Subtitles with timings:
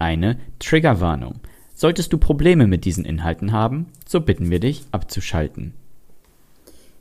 [0.00, 1.40] eine Triggerwarnung.
[1.74, 5.74] Solltest du Probleme mit diesen Inhalten haben, so bitten wir dich abzuschalten.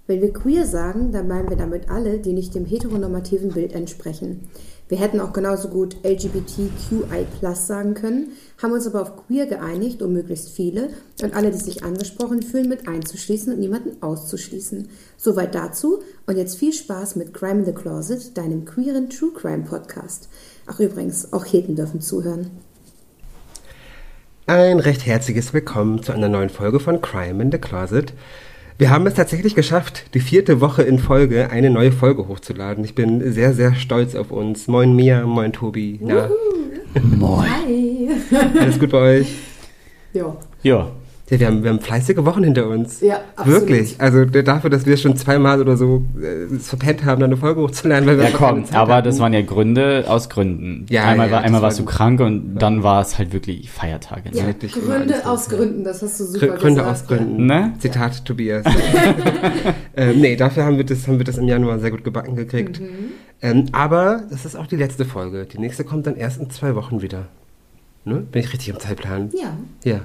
[0.09, 4.49] Wenn wir queer sagen, dann meinen wir damit alle, die nicht dem heteronormativen Bild entsprechen.
[4.88, 10.13] Wir hätten auch genauso gut LGBTQI sagen können, haben uns aber auf queer geeinigt, um
[10.13, 10.89] möglichst viele
[11.22, 14.89] und alle, die sich angesprochen fühlen, mit einzuschließen und niemanden auszuschließen.
[15.16, 19.66] Soweit dazu und jetzt viel Spaß mit Crime in the Closet, deinem queeren True Crime
[19.66, 20.27] Podcast.
[20.66, 22.50] Ach übrigens, auch Heten dürfen zuhören.
[24.49, 28.14] Ein recht herzliches Willkommen zu einer neuen Folge von Crime in the Closet.
[28.80, 32.83] Wir haben es tatsächlich geschafft, die vierte Woche in Folge eine neue Folge hochzuladen.
[32.83, 34.67] Ich bin sehr, sehr stolz auf uns.
[34.67, 36.00] Moin Mia, moin Tobi.
[36.02, 36.31] Na,
[37.16, 37.47] Moin.
[37.47, 38.09] Hi.
[38.59, 39.36] alles gut bei euch?
[40.14, 40.36] Ja.
[40.64, 40.89] Ja,
[41.30, 43.02] Ja, wir haben, wir haben fleißige Wochen hinter uns.
[43.02, 43.61] Ja, absolut.
[43.61, 43.95] Wirklich.
[43.99, 47.61] Also dafür, dass wir schon zweimal oder so äh, es verpennt haben, dann eine Folge
[47.61, 49.05] hochzuladen, weil wir ja komm, aber hatten.
[49.05, 50.86] das waren ja Gründe aus Gründen.
[50.89, 53.69] Ja, einmal ja, war, einmal warst du war- krank und dann war es halt wirklich
[53.69, 54.30] Feiertage.
[54.33, 54.47] Ja, Ne?
[54.49, 55.58] Wirklich alles Gründe aus ja.
[55.58, 56.89] Gründen, das hast du super Grü- Gründe gesagt.
[57.02, 57.45] aus Gründen.
[57.45, 57.73] Ne?
[57.80, 58.66] Zitat Tobias.
[59.95, 62.80] ähm, nee, dafür haben wir, das, haben wir das im Januar sehr gut gebacken gekriegt.
[62.80, 62.88] Mhm.
[63.41, 65.45] Ähm, aber das ist auch die letzte Folge.
[65.45, 67.27] Die nächste kommt dann erst in zwei Wochen wieder.
[68.05, 68.23] Ne?
[68.31, 69.30] Bin ich richtig im Zeitplan?
[69.33, 69.58] Ja.
[69.83, 70.02] Ja.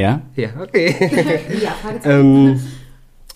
[0.00, 0.22] Ja?
[0.34, 0.94] Ja, okay.
[1.62, 2.10] Ja, Fragezeichen.
[2.20, 2.60] ähm,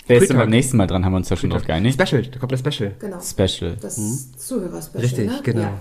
[0.07, 1.05] Wer ist denn beim nächsten Mal dran?
[1.05, 2.01] Haben wir uns da schon drauf geeinigt?
[2.01, 2.93] Special, da kommt ein Special.
[2.99, 3.19] genau.
[3.21, 3.77] Special.
[3.81, 5.41] Das Zuhörerspecial, Richtig, ne?
[5.43, 5.61] genau.
[5.63, 5.81] Ja.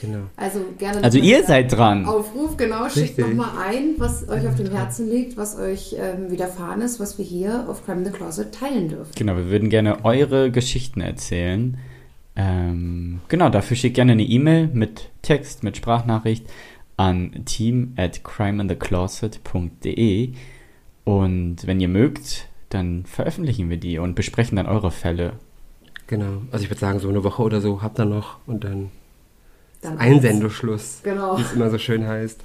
[0.00, 0.18] genau.
[0.36, 1.02] Also gerne.
[1.02, 2.04] Also ihr seid dran.
[2.04, 2.88] Aufruf, genau.
[2.90, 7.16] Schickt nochmal ein, was euch auf dem Herzen liegt, was euch ähm, widerfahren ist, was
[7.16, 9.12] wir hier auf Crime in the Closet teilen dürfen.
[9.16, 11.78] Genau, wir würden gerne eure Geschichten erzählen.
[12.36, 16.46] Ähm, genau, dafür schickt gerne eine E-Mail mit Text, mit Sprachnachricht
[16.96, 20.32] an team at crimeinthecloset.de
[21.04, 25.34] und wenn ihr mögt, dann veröffentlichen wir die und besprechen dann eure Fälle.
[26.06, 26.42] Genau.
[26.50, 28.90] Also ich würde sagen, so eine Woche oder so habt ihr noch und dann
[29.80, 31.38] Dann Einsendeschluss, Genau.
[31.38, 32.42] wie es immer so schön heißt.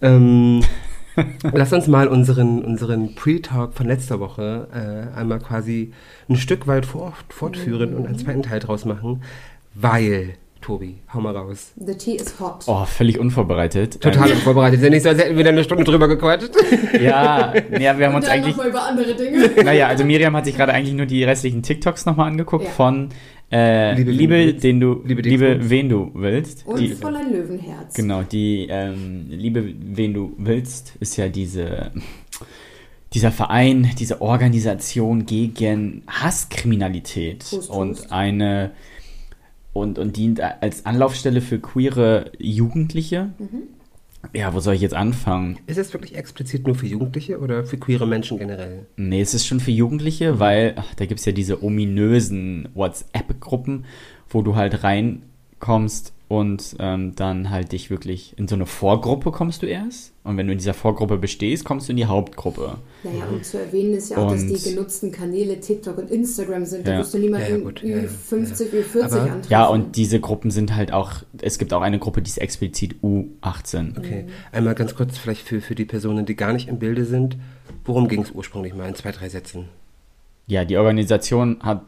[0.00, 0.62] Ähm,
[1.52, 5.92] lass uns mal unseren, unseren Pre-Talk von letzter Woche äh, einmal quasi
[6.28, 9.22] ein Stück weit fort, fortführen und einen zweiten Teil draus machen,
[9.74, 11.72] weil, Tobi, hau mal raus.
[11.76, 12.64] The tea is hot.
[12.66, 14.00] Oh, völlig unvorbereitet.
[14.00, 14.78] Total unvorbereitet.
[14.80, 16.50] Ist ja nicht so, als hätten wir da eine Stunde drüber gequatscht.
[16.92, 18.56] Ähm, ja, ja, wir haben Und uns eigentlich.
[18.56, 19.50] nochmal über andere Dinge.
[19.64, 22.70] Naja, also Miriam hat sich gerade eigentlich nur die restlichen TikToks nochmal angeguckt Ja.
[22.70, 23.08] von
[23.50, 24.64] äh, Liebe, Liebe, wen du willst.
[24.64, 26.66] den du, Liebe Liebe, wen du willst.
[26.66, 27.94] Und die, Fräulein Löwenherz.
[27.94, 31.92] Genau, die ähm, Liebe, wen du willst, ist ja diese,
[33.14, 37.70] dieser Verein, diese Organisation gegen Hasskriminalität Prost, Prost.
[37.70, 38.72] und eine
[39.80, 43.30] und, und dient als Anlaufstelle für queere Jugendliche.
[44.34, 45.58] Ja, wo soll ich jetzt anfangen?
[45.66, 48.86] Ist es wirklich explizit nur für Jugendliche oder für queere Menschen generell?
[48.96, 53.84] Nee, es ist schon für Jugendliche, weil ach, da gibt es ja diese ominösen WhatsApp-Gruppen,
[54.28, 59.62] wo du halt reinkommst und ähm, dann halt dich wirklich in so eine Vorgruppe kommst
[59.62, 60.12] du erst.
[60.24, 62.76] Und wenn du in dieser Vorgruppe bestehst, kommst du in die Hauptgruppe.
[63.02, 66.66] Naja, und zu erwähnen ist ja auch, dass Und- die genutzten Kanäle TikTok und Instagram
[66.66, 66.86] sind.
[66.86, 66.98] Da Ja.
[66.98, 68.80] wirst du niemanden Ja, ja, gut, ja, ja, Ü50, ja.
[68.80, 69.50] Ü40 Aber- antreffen.
[69.50, 72.96] Ja, und diese Gruppen sind halt auch, es gibt auch eine Gruppe, die ist explizit
[73.02, 73.96] U18.
[73.96, 77.38] Okay, einmal ganz kurz vielleicht für, für die Personen, die gar nicht im Bilde sind.
[77.86, 79.64] Worum ging es ursprünglich mal in zwei, drei Sätzen?
[80.46, 81.82] Ja, die Organisation hat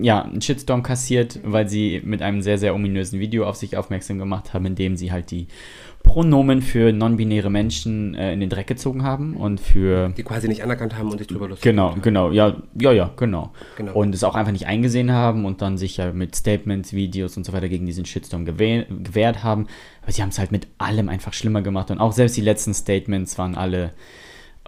[0.00, 4.18] ja einen Shitstorm kassiert, weil sie mit einem sehr, sehr ominösen Video auf sich aufmerksam
[4.18, 5.46] gemacht haben, in dem sie halt die
[6.04, 10.62] Pronomen für non-binäre Menschen äh, in den Dreck gezogen haben und für Die quasi nicht
[10.62, 12.02] anerkannt haben und sich drüber lustig Genau, haben.
[12.02, 13.52] genau, ja, ja, ja, genau.
[13.76, 13.92] Genau.
[13.92, 17.44] Und es auch einfach nicht eingesehen haben und dann sich ja mit Statements, Videos und
[17.44, 19.66] so weiter gegen diesen Shitstorm gewäh gewehrt haben.
[20.02, 22.72] Aber sie haben es halt mit allem einfach schlimmer gemacht und auch selbst die letzten
[22.72, 23.90] Statements waren alle,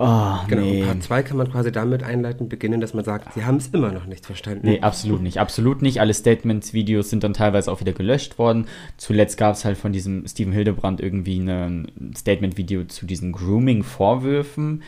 [0.00, 0.85] oh, Genau, nee.
[0.85, 3.93] Part 2 kann man quasi damit einleiten, beginnen, dass man sagt, sie haben es immer
[3.93, 4.67] noch nicht verstanden.
[4.67, 5.38] Nee, absolut nicht.
[5.38, 6.00] Absolut nicht.
[6.00, 8.67] Alle Statements, Videos sind dann teilweise auch wieder gelöscht worden.
[8.97, 14.82] Zuletzt gab es halt von diesem Steven Hildebrand irgendwie ein Statement-Video zu diesen Grooming-Vorwürfen.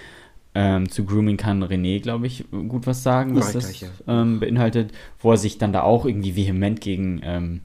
[0.54, 3.88] Ähm, zu Grooming kann René, glaube ich, gut was sagen, was das ja.
[4.06, 7.60] ähm, beinhaltet, wo er sich dann da auch irgendwie vehement gegen ähm,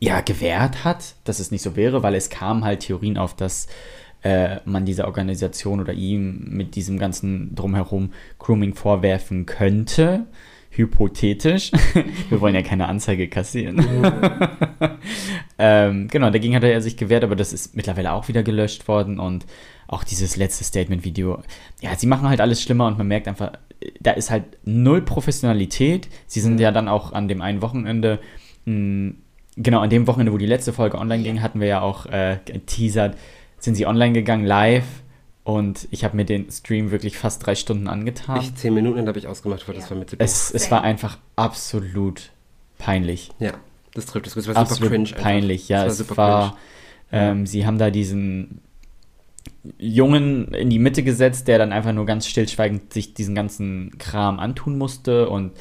[0.00, 3.68] ja, gewehrt hat, dass es nicht so wäre, weil es kam halt Theorien auf, dass
[4.24, 10.26] äh, man dieser Organisation oder ihm mit diesem ganzen Drumherum Grooming vorwerfen könnte.
[10.70, 11.70] hypothetisch.
[12.30, 13.84] Wir wollen ja keine Anzeige kassieren.
[15.58, 19.20] ähm, genau, dagegen hat er sich gewehrt, aber das ist mittlerweile auch wieder gelöscht worden
[19.20, 19.46] und
[19.86, 21.42] auch dieses letzte Statement-Video.
[21.80, 23.52] Ja, sie machen halt alles schlimmer und man merkt einfach,
[24.00, 26.08] da ist halt null Professionalität.
[26.26, 28.18] Sie sind ja dann auch an dem einen Wochenende,
[28.64, 29.12] mh,
[29.56, 32.38] genau, an dem Wochenende, wo die letzte Folge online ging, hatten wir ja auch äh,
[32.44, 33.16] geteasert,
[33.64, 34.84] sind sie online gegangen, live.
[35.42, 38.40] Und ich habe mir den Stream wirklich fast drei Stunden angetan.
[38.40, 39.90] Ich zehn Minuten habe ich ausgemacht, weil das Ja.
[39.90, 42.30] war mit zu Es, es war einfach absolut
[42.78, 43.30] peinlich.
[43.40, 43.52] Ja,
[43.92, 44.36] das trifft es.
[44.36, 45.08] Es war Absolut super cringe.
[45.10, 45.22] einfach.
[45.22, 45.84] peinlich, ja.
[45.84, 46.56] Es war Es war,
[47.12, 48.60] ähm, sie haben da diesen
[49.78, 54.38] Jungen in die Mitte gesetzt, der dann einfach nur ganz stillschweigend sich diesen ganzen Kram
[54.38, 55.52] antun musste und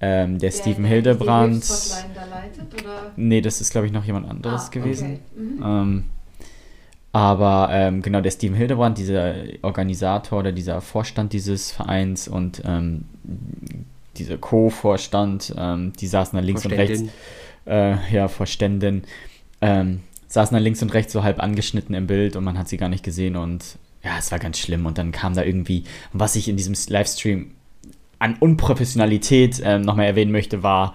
[0.00, 1.62] ähm, der Steven Hildebrand.
[1.64, 3.12] Die leitet, oder?
[3.16, 5.20] Nee, das ist, glaube ich, noch jemand anderes Ah, gewesen.
[5.34, 5.42] okay.
[5.42, 5.62] Mhm.
[5.64, 6.04] Ähm,
[7.12, 13.04] aber ähm, genau, der Steven Hildebrand, dieser Organisator oder dieser Vorstand dieses Vereins und ähm,
[14.16, 17.04] dieser Co-Vorstand, ähm, die saßen da links und rechts,
[17.66, 19.02] äh, ja, Vorständin,
[19.60, 22.78] ähm, saßen da links und rechts so halb angeschnitten im Bild und man hat sie
[22.78, 26.34] gar nicht gesehen und ja, es war ganz schlimm und dann kam da irgendwie, was
[26.34, 27.52] ich in diesem Livestream
[28.18, 30.94] an Unprofessionalität ähm, nochmal erwähnen möchte, war,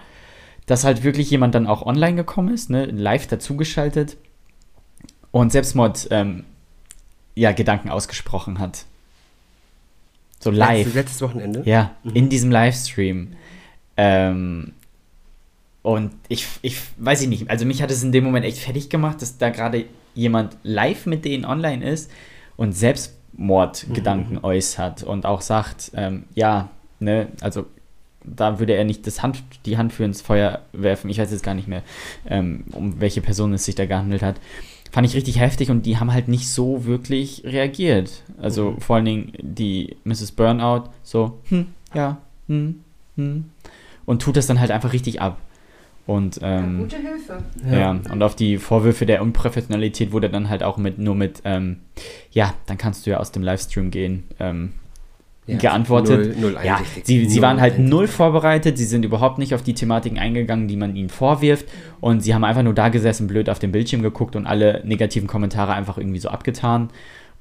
[0.66, 4.16] dass halt wirklich jemand dann auch online gekommen ist, ne, live dazugeschaltet
[5.30, 6.44] und Selbstmord, ähm,
[7.34, 8.84] ja, Gedanken ausgesprochen hat.
[10.40, 10.78] So live.
[10.78, 11.62] Letztes, letztes Wochenende.
[11.64, 12.10] Ja, Mhm.
[12.14, 13.32] in diesem Livestream.
[13.96, 14.72] Ähm,
[15.82, 18.88] und ich, ich weiß ich nicht, also mich hat es in dem Moment echt fertig
[18.90, 19.84] gemacht, dass da gerade
[20.14, 22.10] jemand live mit denen online ist
[22.56, 24.44] und Selbstmordgedanken Mhm.
[24.44, 26.70] äußert und auch sagt, ähm, ja,
[27.00, 27.66] ne, also
[28.24, 31.08] da würde er nicht das Hand, die Hand für ins Feuer werfen.
[31.08, 31.82] Ich weiß jetzt gar nicht mehr,
[32.26, 34.36] ähm, um welche Person es sich da gehandelt hat.
[34.90, 38.22] Fand ich richtig heftig und die haben halt nicht so wirklich reagiert.
[38.40, 38.80] Also Mhm.
[38.80, 40.32] vor allen Dingen die Mrs.
[40.32, 42.18] Burnout, so, hm, ja,
[42.48, 42.80] hm,
[43.16, 43.44] hm.
[44.06, 45.38] Und tut das dann halt einfach richtig ab.
[46.06, 47.42] Und Ja, ähm, gute Hilfe.
[47.70, 47.90] ja.
[47.90, 51.80] und auf die Vorwürfe der Unprofessionalität wurde dann halt auch mit nur mit, ähm,
[52.32, 54.72] ja, dann kannst du ja aus dem Livestream gehen, ähm,
[55.48, 56.38] Ja, geantwortet.
[56.38, 59.62] Null, null ja, sie, sie Null waren halt null vorbereitet, sie sind überhaupt nicht auf
[59.62, 61.66] die Thematiken eingegangen, die man ihnen vorwirft
[62.00, 65.26] und sie haben einfach nur da gesessen, blöd auf den Bildschirm geguckt und alle negativen
[65.26, 66.90] Kommentare einfach irgendwie so abgetan.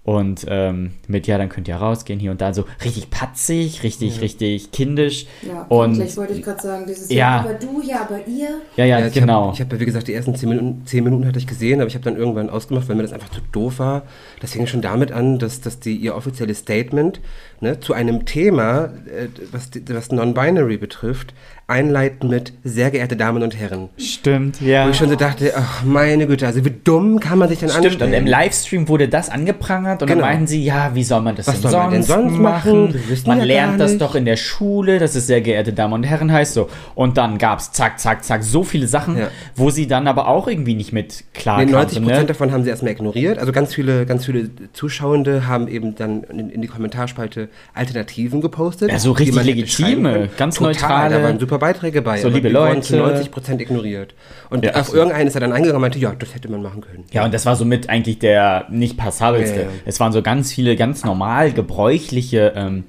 [0.07, 4.15] Und ähm, mit, ja, dann könnt ihr rausgehen, hier und da, so richtig patzig, richtig,
[4.15, 4.21] Ja.
[4.21, 5.25] richtig kindisch.
[5.45, 7.17] Ja, Und- gleich wollte ich gerade sagen, dieses Ja.
[7.17, 7.39] ja.
[7.41, 8.47] aber du, ja, aber ihr.
[8.77, 9.47] Ja, ja, ich genau.
[9.47, 11.89] Hab, ich habe, wie gesagt, die ersten zehn Minuten, zehn Minuten hatte ich gesehen, aber
[11.89, 14.03] ich habe dann irgendwann ausgemacht, weil mir das einfach zu doof war.
[14.39, 17.19] Das fing schon damit an, dass, dass die, ihr offizielles Statement
[17.59, 21.33] ne, zu einem Thema, äh, was, was Non-Binary betrifft,
[21.69, 23.89] einleiten mit sehr geehrte Damen und Herren.
[23.97, 24.85] Stimmt, ja.
[24.85, 27.67] Wo ich schon so dachte, ach meine Güte, also wie dumm kann man sich denn
[27.67, 28.13] Stimmt, und anstellen?
[28.13, 30.21] im Livestream wurde das angeprangert und Genau.
[30.21, 32.39] dann meinten sie, ja, wie soll man das Was denn, soll man denn sonst sonst
[32.41, 32.81] machen?
[32.93, 33.01] machen?
[33.25, 36.31] Man ja lernt das doch in der Schule, dass es sehr geehrte Damen und Herren
[36.31, 36.69] heißt so.
[36.95, 39.27] Und dann gab es zack, zack, zack, so viele Sachen, Ja.
[39.55, 42.25] wo sie dann aber auch irgendwie nicht mit klar Nee, 90 kannte, Prozent ne?
[42.27, 43.39] davon haben sie erstmal ignoriert.
[43.39, 48.89] Also ganz viele, ganz viele Zuschauende haben eben dann in, in die Kommentarspalte Alternativen gepostet.
[48.89, 52.17] Ja, so richtig legitime, ganz Total, neutrale- Da waren super Beiträge bei.
[52.17, 52.81] So, aber liebe die wurden Leute.
[52.81, 54.13] zu 90 Prozent ignoriert.
[54.49, 54.97] Und Ja, auf absolut.
[54.99, 57.03] irgendeinen ist er dann eingegangen und meinte, ja, das hätte man machen können.
[57.11, 59.55] Ja, und das war somit eigentlich der nicht passabelste.
[59.57, 59.69] Ja, ja.
[59.85, 62.83] Es waren so ganz viele ganz normal gebräuchliche ähm,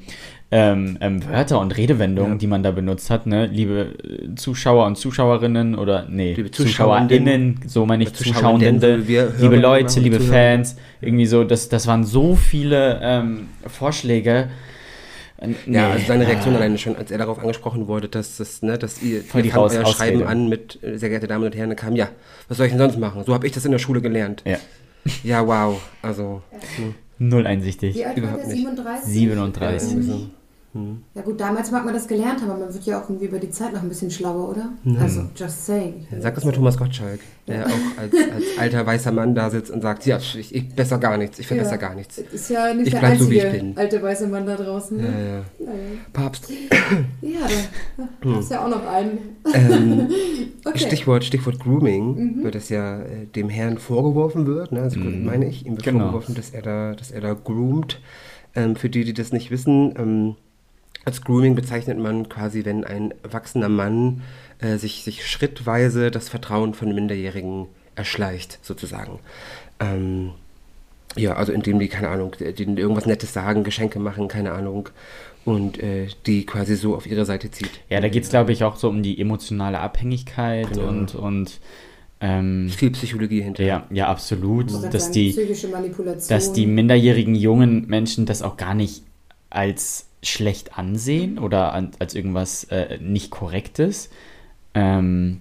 [0.50, 2.38] ähm, ähm, Wörter und Redewendungen, Ja.
[2.38, 3.44] die man da benutzt hat, ne?
[3.46, 10.00] Liebe äh, Zuschauer und Zuschauerinnen oder nee, Liebe ZuschauerInnen, so meine ich Zuschauende, liebe Leute,
[10.00, 10.20] liebe.
[10.20, 14.48] Fans, irgendwie so, das, das waren so viele ähm, Vorschläge.
[15.40, 15.78] Äh, Ja, nee.
[15.78, 19.22] also seine Reaktion alleine schon, als er darauf angefangen wurde, dass das, ne, dass ihr,
[19.22, 22.08] Voll die Raus- euer Schreiben an mit, äh, sehr geehrte Damen und Herren, kam, ja,
[22.48, 23.22] was soll ich denn sonst machen?
[23.24, 24.42] So habe ich das in der Schule gelernt.
[24.44, 24.58] Ja,
[25.22, 25.80] Ja, wow.
[26.02, 26.42] Also,
[26.76, 27.94] hm, null einsichtig.
[27.94, 28.48] Wie alt war Überhaupt der?
[28.48, 28.58] nicht.
[28.58, 29.12] 37?
[29.12, 30.28] 37.
[30.74, 30.80] so.
[31.14, 33.38] Ja gut, damals mag man das gelernt haben, aber man wird ja auch irgendwie über
[33.38, 34.68] die Zeit noch ein bisschen schlauer, oder?
[35.00, 36.06] Also, just saying.
[36.20, 39.80] Sag das mal Thomas Gottschalk, der auch als, als alter weißer Mann da sitzt und
[39.80, 42.18] sagt, ja, ich, ich besser gar nichts, ich verbessere gar nichts.
[42.18, 43.78] Ist ja nicht Ich der bleib so, wie einzige ich bin.
[43.78, 44.98] alte weiße Mann da draußen.
[44.98, 45.10] Ja, Ne?
[45.58, 45.64] ja.
[45.66, 45.74] Ja, ja.
[46.12, 46.50] Papst.
[47.22, 47.38] ja
[48.22, 49.18] da ist ja auch noch einen.
[49.54, 50.08] Ähm,
[50.64, 50.80] Okay.
[50.80, 54.82] Stichwort, Stichwort Grooming, wird das ja äh, dem Herrn vorgeworfen wird, ne?
[54.82, 56.00] also meine ich, ihm wird Genau.
[56.00, 58.00] vorgeworfen, dass er da, dass er da groomt.
[58.54, 60.34] Ähm, für die, die das nicht wissen, ähm,
[61.04, 64.22] als Grooming bezeichnet man quasi, wenn ein erwachsener Mann
[64.58, 69.18] äh, sich, sich schrittweise das Vertrauen von Minderjährigen erschleicht, sozusagen.
[69.80, 70.30] Ähm,
[71.16, 74.90] ja, also indem die, keine Ahnung, denen irgendwas Nettes sagen, Geschenke machen, keine Ahnung,
[75.44, 77.70] und äh, die quasi so auf ihre Seite zieht.
[77.88, 80.88] Ja, da geht es, glaube ich, auch so um die emotionale Abhängigkeit Genau.
[80.88, 81.60] und, und
[82.20, 83.62] ähm, Viel Psychologie hinter.
[83.64, 84.72] ja, ja, absolut.
[84.72, 86.28] Wollte Dass die, psychische Manipulation.
[86.28, 89.02] dass die minderjährigen jungen Menschen das auch gar nicht
[89.50, 94.10] als schlecht ansehen oder an, als irgendwas äh, nicht Korrektes.
[94.74, 95.40] Ähm,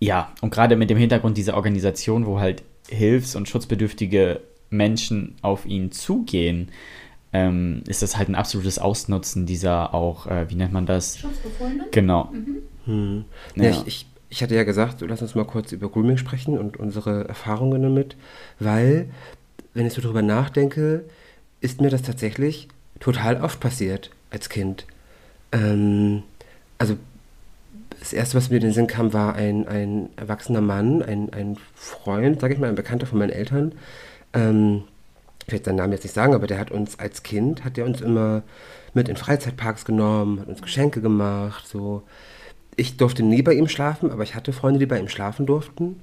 [0.00, 5.66] ja, und gerade mit dem Hintergrund dieser Organisation, wo halt hilfs- und schutzbedürftige Menschen auf
[5.66, 6.70] ihn zugehen,
[7.32, 11.18] ähm, ist das halt ein absolutes Ausnutzen dieser auch, äh, wie nennt man das?
[11.18, 11.86] Schutzbefohlenen?
[11.92, 12.32] Genau.
[12.86, 13.24] Hm.
[13.56, 13.64] Ja.
[13.64, 13.70] Ja.
[13.70, 17.28] ich, ich, ich hatte ja gesagt, lass uns mal kurz über Grooming sprechen und unsere
[17.28, 18.16] Erfahrungen damit,
[18.58, 19.10] weil,
[19.74, 21.04] wenn ich so drüber nachdenke,
[21.60, 22.68] ist mir das tatsächlich
[23.00, 24.86] total oft passiert als Kind.
[25.52, 26.22] Ähm,
[26.78, 26.96] also
[27.98, 31.56] das erste, was mir in den Sinn kam, war ein, ein erwachsener Mann, ein, ein
[31.74, 33.72] Freund, sage ich mal, ein Bekannter von meinen Eltern.
[34.32, 34.84] Ähm,
[35.46, 37.84] ich werde seinen Namen jetzt nicht sagen, aber der hat uns als Kind, hat er
[37.84, 38.42] uns immer
[38.94, 42.02] mit in Freizeitparks genommen, hat uns Geschenke gemacht, so.
[42.76, 46.00] Ich durfte nie bei ihm schlafen, aber ich hatte Freunde, die bei ihm schlafen durften.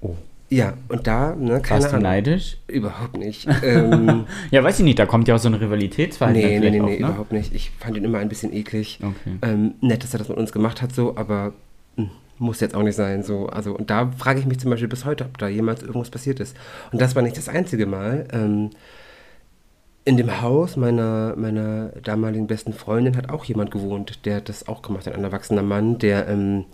[0.00, 0.16] Oh.
[0.48, 2.02] Ja, und da, ne, keine Warst du Ahnung.
[2.10, 2.58] neidisch?
[2.68, 3.48] Überhaupt nicht.
[3.64, 6.78] ähm, Ja, weiß ich nicht, da kommt ja auch so ein Rivalitätsverhalten nee, nee, nee,
[6.78, 6.96] nee, auf, ne?
[6.98, 7.52] überhaupt nicht.
[7.54, 9.00] Ich fand ihn immer ein bisschen eklig.
[9.02, 9.38] Okay.
[9.42, 11.52] Ähm, nett, dass er das mit uns gemacht hat, so, aber
[11.96, 13.24] hm, muss jetzt auch nicht sein.
[13.24, 13.46] So.
[13.48, 16.38] Also, und da frage ich mich zum Beispiel bis heute, ob da jemals irgendwas passiert
[16.38, 16.56] ist.
[16.92, 18.28] Und das war nicht das einzige Mal.
[18.32, 18.70] Ähm,
[20.04, 24.80] in dem Haus meiner, meiner damaligen besten Freundin hat auch jemand gewohnt, der das auch
[24.80, 26.66] gemacht hat, ein erwachsener Mann, der ähm,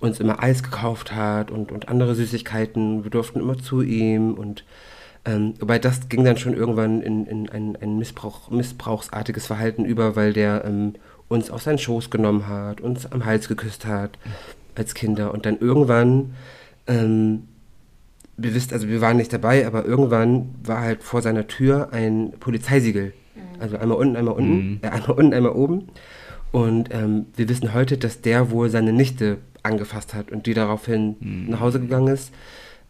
[0.00, 3.04] uns immer Eis gekauft hat und, und andere Süßigkeiten.
[3.04, 4.64] Wir durften immer zu ihm und
[5.24, 10.16] ähm, wobei das ging dann schon irgendwann in, in ein, ein Missbrauch, missbrauchsartiges Verhalten über,
[10.16, 10.94] weil der ähm,
[11.28, 14.18] uns auf seinen Schoß genommen hat, uns am Hals geküsst hat
[14.74, 16.34] als Kinder und dann irgendwann,
[16.86, 17.44] ähm,
[18.36, 22.32] wir wisst, also wir waren nicht dabei, aber irgendwann war halt vor seiner Tür ein
[22.40, 23.14] Polizeisiegel.
[23.60, 24.78] Also einmal unten, einmal unten, Mhm.
[24.82, 25.88] äh, einmal unten, einmal oben.
[26.52, 31.16] Und ähm, wir wissen heute, dass der wohl seine Nichte angefasst hat und die daraufhin
[31.20, 31.50] Mhm.
[31.50, 32.32] nach Hause gegangen ist.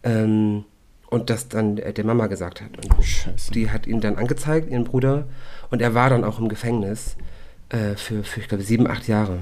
[0.03, 0.65] Ähm,
[1.09, 2.71] und das dann äh, der Mama gesagt hat.
[2.77, 3.53] Und Scheiße.
[3.53, 5.25] die hat ihn dann angezeigt, ihren Bruder.
[5.71, 7.17] Und er war dann auch im Gefängnis
[7.71, 9.39] äh, für, für, ich glaube, sieben, acht Jahre.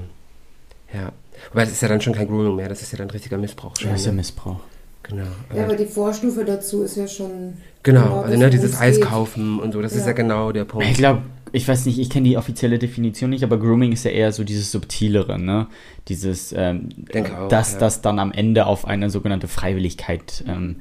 [0.93, 1.11] Ja.
[1.51, 3.73] Wobei, das ist ja dann schon kein Grooming mehr, das ist ja dann richtiger Missbrauch.
[3.79, 4.17] Schon, Das ist ja ne?
[4.17, 4.59] Missbrauch.
[5.01, 5.25] Genau.
[5.53, 7.55] Ja, aber die Vorstufe dazu ist ja schon.
[7.81, 9.05] genau, also das, ne, dieses es Eis geht.
[9.05, 10.07] kaufen und so, das ist Ja.
[10.07, 10.85] ja genau der Punkt.
[10.87, 11.23] Ich glaube,
[11.53, 14.43] ich weiß nicht, ich kenne die offizielle Definition nicht, aber Grooming ist ja eher so
[14.43, 15.67] dieses Subtilere, ne?
[16.09, 16.89] Dieses, ähm,
[17.37, 17.79] auch, dass ja.
[17.79, 20.77] das dann am Ende auf eine sogenannte Freiwilligkeit ähm,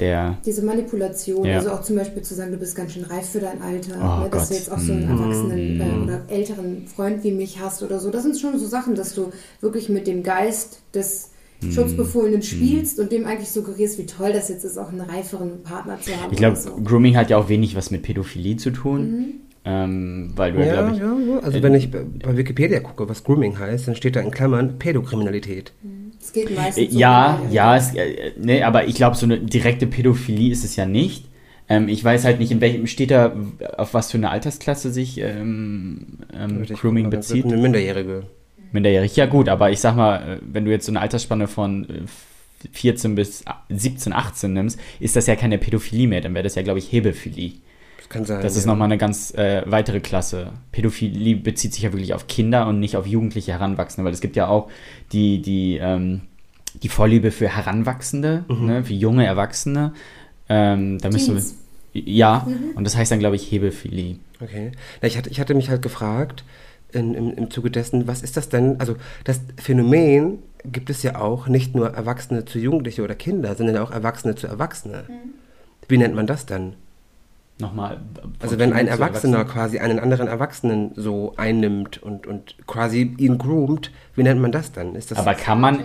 [0.00, 0.38] der.
[0.44, 1.58] Diese Manipulation, Ja.
[1.58, 4.24] also auch zum Beispiel zu sagen, du bist ganz schön reif für dein Alter, Oh
[4.24, 4.50] ne, dass Gott.
[4.50, 5.10] du jetzt auch so einen Mhm.
[5.20, 8.10] erwachsenen äh, oder älteren Freund wie mich hast oder so.
[8.10, 11.70] Das sind schon so Sachen, dass du wirklich mit dem Geist des Mhm.
[11.72, 16.00] Schutzbefohlenen spielst und dem eigentlich suggerierst, wie toll das jetzt ist, auch einen reiferen Partner
[16.00, 16.32] zu haben.
[16.32, 16.74] Ich glaube, so.
[16.76, 19.10] Grooming hat ja auch wenig was mit Pädophilie zu tun.
[19.10, 19.24] Mhm.
[19.66, 20.98] Ähm, weil du ja, Ja, glaube ich.
[21.00, 21.38] ja, ja.
[21.40, 24.78] Also äh, wenn ich bei Wikipedia gucke, was Grooming heißt, dann steht da in Klammern
[24.78, 25.72] Pädokriminalität.
[26.20, 29.24] Es geht Äh, meistens so Ja, um- ja, es, äh, nee, aber ich glaube, so
[29.24, 31.26] eine direkte Pädophilie ist es ja nicht.
[31.68, 33.34] Ähm, ich weiß halt nicht, in welchem steht da,
[33.78, 37.46] auf was für eine Altersklasse sich ähm, ähm, Grooming gucken, bezieht.
[37.46, 38.24] Eine Minderjährige.
[38.72, 41.84] Minderjährig, ja gut, aber ich sag mal, äh, wenn du jetzt so eine Altersspanne von
[41.88, 46.54] äh, 14 bis 17, 18 nimmst, ist das ja keine Pädophilie mehr, dann wäre das
[46.54, 47.52] ja, glaube ich, Hebephilie.
[48.04, 48.42] Das kann sein.
[48.42, 48.70] Das ist ja.
[48.70, 50.52] nochmal eine ganz äh, weitere Klasse.
[50.72, 54.36] Pädophilie bezieht sich ja wirklich auf Kinder und nicht auf jugendliche Heranwachsende, weil es gibt
[54.36, 54.68] ja auch
[55.12, 56.20] die, die, ähm,
[56.82, 58.66] die Vorliebe für Heranwachsende, Mhm.
[58.66, 59.94] ne, für junge Erwachsene.
[60.50, 61.42] Ähm, da müssen wir.
[61.94, 64.16] Ja, und das heißt dann, glaube ich, Hebephilie.
[64.40, 64.72] Okay.
[65.00, 66.44] Na, ich, hatte, ich hatte mich halt gefragt,
[66.92, 68.80] in, im, im Zuge dessen, was ist das denn?
[68.80, 73.78] Also, das Phänomen gibt es ja auch nicht nur Erwachsene zu Jugendliche oder Kinder, sondern
[73.78, 75.04] auch Erwachsene zu Erwachsene.
[75.88, 76.74] Wie nennt man das dann?
[77.60, 78.00] Nochmal.
[78.40, 79.46] Also, wenn ein Erwachsener Erwachsenen.
[79.46, 84.72] quasi einen anderen Erwachsenen so einnimmt und, und quasi ihn groomt, wie nennt man das
[84.72, 84.96] dann?
[84.96, 85.78] Ist das Aber kann man,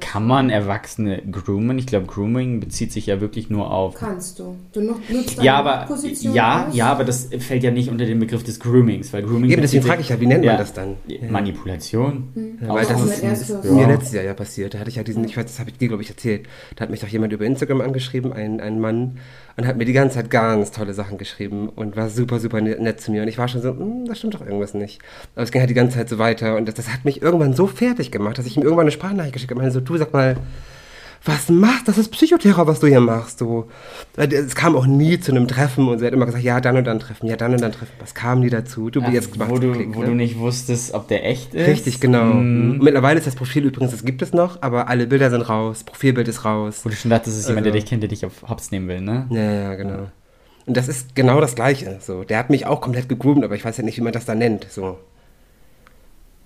[0.00, 1.78] kann man Erwachsene groomen?
[1.78, 3.96] Ich glaube, Grooming bezieht sich ja wirklich nur auf.
[3.96, 4.56] Kannst du.
[4.72, 6.74] Du nu- nutzt Ja, deine aber Position ja, aus.
[6.74, 9.82] ja, aber das fällt ja nicht unter den Begriff des Groomings, weil Grooming Eben, deswegen
[9.84, 10.58] frage ich ja, wie nennt man Ja.
[10.58, 10.96] das dann?
[11.28, 12.56] Manipulation.
[12.62, 13.88] Ja, weil Auch das ist, ist mir Ja.
[13.88, 14.72] letztes Jahr ja passiert.
[14.74, 16.46] Da hatte ich ja diesen, ich weiß, das habe ich dir, glaube ich, erzählt.
[16.76, 19.18] Da hat mich doch jemand über Instagram angeschrieben, ein, ein Mann,
[19.58, 22.80] und hat mir die ganze Zeit ganz tolle Sachen geschrieben und war super, super nett,
[22.80, 23.22] nett zu mir.
[23.22, 25.00] Und ich war schon so, "Hm, da stimmt doch irgendwas nicht.
[25.34, 26.54] Aber es ging halt die ganze Zeit so weiter.
[26.54, 29.32] Und das, das hat mich irgendwann so fertig gemacht, dass ich ihm irgendwann eine Sprachnachricht
[29.32, 29.58] geschickt habe.
[29.60, 30.36] Ich meine so, du sag mal,
[31.28, 33.40] was machst, das ist Psychoterror, was du hier machst.
[34.16, 36.76] Weil Es kam auch nie zu einem Treffen und sie hat immer gesagt, ja, dann
[36.76, 37.92] und dann treffen, ja, dann und dann treffen.
[38.00, 38.90] Was kamen die dazu?
[38.90, 40.06] Du, Ach, jetzt macht's wo du, Klick, wo ne?
[40.06, 41.68] du nicht wusstest, ob der echt ist.
[41.68, 42.24] Richtig, genau.
[42.34, 42.78] Mm.
[42.78, 46.26] Mittlerweile ist das Profil übrigens, das gibt es noch, aber alle Bilder sind raus, Profilbild
[46.28, 46.80] ist raus.
[46.84, 48.70] Wo du schon dachtest, es ist jemand, der Also- dich kennt, der dich auf Hops
[48.70, 49.26] nehmen will, ne?
[49.30, 50.08] Ja, ja, genau.
[50.66, 51.98] Und das ist genau das Gleiche.
[52.00, 54.24] So, der hat mich auch komplett gegroomt, aber ich weiß ja nicht, wie man das
[54.26, 54.66] da nennt.
[54.70, 54.98] So.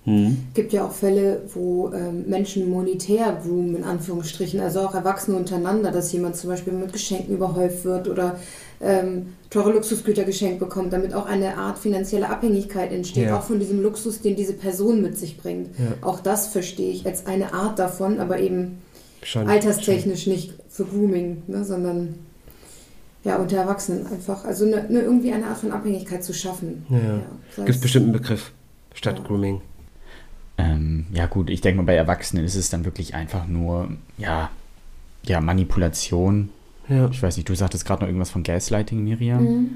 [0.05, 0.37] Hm.
[0.53, 5.91] gibt ja auch Fälle, wo ähm, Menschen monetär groomen, in Anführungsstrichen, also auch Erwachsene untereinander,
[5.91, 8.37] dass jemand zum Beispiel mit Geschenken überhäuft wird oder
[8.81, 13.37] ähm, teure Luxusgüter geschenkt bekommt, damit auch eine Art finanzielle Abhängigkeit entsteht, Ja.
[13.39, 15.69] auch von diesem Luxus, den diese Person mit sich bringt.
[15.79, 15.93] Ja.
[16.05, 18.79] Auch das verstehe ich als eine Art davon, aber eben
[19.21, 22.15] Schon, alterstechnisch nicht für Grooming, ne, sondern
[23.23, 24.43] ja, unter Erwachsenen einfach.
[24.43, 26.85] Also eine, eine, irgendwie eine Art von Abhängigkeit zu schaffen.
[26.89, 26.97] Ja.
[27.55, 28.51] sei Gibt es es- bestimmt einen Begriff
[28.93, 29.23] statt Ja.
[29.25, 29.61] Grooming.
[30.71, 34.49] Ähm, ja gut, ich denke mal, bei Erwachsenen ist es dann wirklich einfach nur, ja,
[35.25, 36.49] ja, Manipulation.
[36.89, 37.09] Ja.
[37.09, 39.43] Ich weiß nicht, du sagtest gerade noch irgendwas von Gaslighting, Miriam.
[39.43, 39.69] Mhm.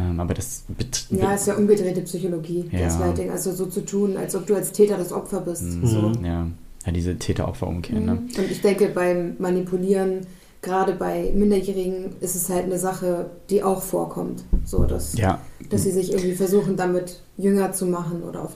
[0.00, 2.80] Ähm, aber das bet- Ja, ist ja umgedrehte Psychologie, Ja.
[2.80, 3.30] Gaslighting.
[3.30, 5.62] Also so zu tun, als ob du als Täter das Opfer bist.
[5.64, 5.86] Mhm.
[5.86, 6.12] So.
[6.24, 6.46] ja,
[6.86, 8.14] ja, diese Täter-Opfer-Umkehr, ne?
[8.14, 8.18] Mhm.
[8.20, 10.20] Und ich denke, beim Manipulieren,
[10.62, 14.44] gerade bei Minderjährigen, ist es halt eine Sache, die auch vorkommt.
[14.64, 18.54] So, dass, Ja, dass sie sich irgendwie versuchen, damit jünger zu machen oder auf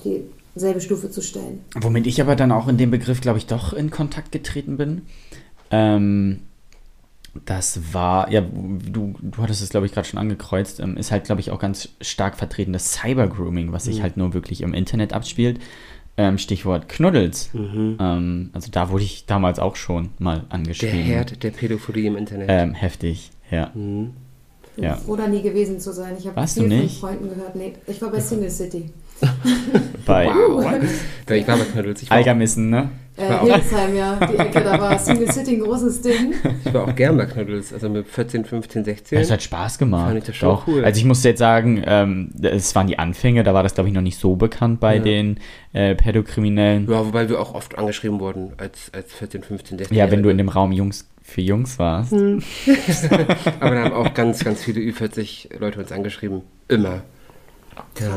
[0.57, 1.61] dieselbe Stufe zu stellen.
[1.75, 5.03] Womit ich aber dann auch in dem Begriff, glaube ich, doch in Kontakt getreten bin.
[5.71, 6.41] Ähm,
[7.45, 11.25] das war, ja, du, du hattest es, glaube ich, gerade schon angekreuzt, ähm, ist halt,
[11.25, 14.03] glaube ich, auch ganz stark vertreten das Cyber-Grooming, was sich Mhm.
[14.03, 15.61] halt nur wirklich im Internet abspielt.
[16.17, 17.51] Ähm, Stichwort Knuddels.
[17.53, 17.99] Mhm.
[18.01, 20.99] Ähm, also da wurde ich damals auch schon mal Der angeschrieben.
[21.03, 22.47] Herd der Pädophilie im Internet.
[22.51, 23.71] Ähm, heftig, ja.
[23.75, 24.13] Mhm.
[24.77, 24.97] Bin Ja.
[24.97, 26.15] froh, da nie gewesen zu sein.
[26.19, 26.89] Ich habe viel von?
[26.89, 27.55] Freunden gehört.
[27.55, 28.91] Nee, ich war bei Single City.
[30.07, 30.65] Bei Wow.
[31.29, 32.03] Ich war bei Knuddels.
[32.03, 32.91] Ich war, Algermissen, ne?
[33.17, 36.35] Äh, Hildesheim, ja, die Ecke, da war Single City ein großes Ding.
[36.65, 37.73] ich war auch gern bei Knuddels.
[37.73, 39.19] Also mit 14, 15, 16.
[39.19, 40.07] Es hat Spaß gemacht.
[40.07, 40.67] Fand ich das schon Doch.
[40.69, 40.85] cool.
[40.85, 43.95] Also ich muss jetzt sagen, ähm, es waren die Anfänge, da war das glaube ich
[43.95, 45.03] noch nicht so bekannt bei Ja.
[45.03, 45.41] den
[45.73, 46.89] äh, Pädokriminellen.
[46.89, 49.97] ja, wobei wir auch oft angeschrieben wurden als, als 14, 15, 16.
[49.97, 52.13] Ja, wenn du in dem Raum Jungs für Jungs warst.
[52.13, 52.41] Hm.
[53.61, 56.43] Aber da haben auch ganz, ganz viele Ü40 Leute uns angeschrieben.
[56.69, 57.03] Immer.
[58.01, 58.17] Ja.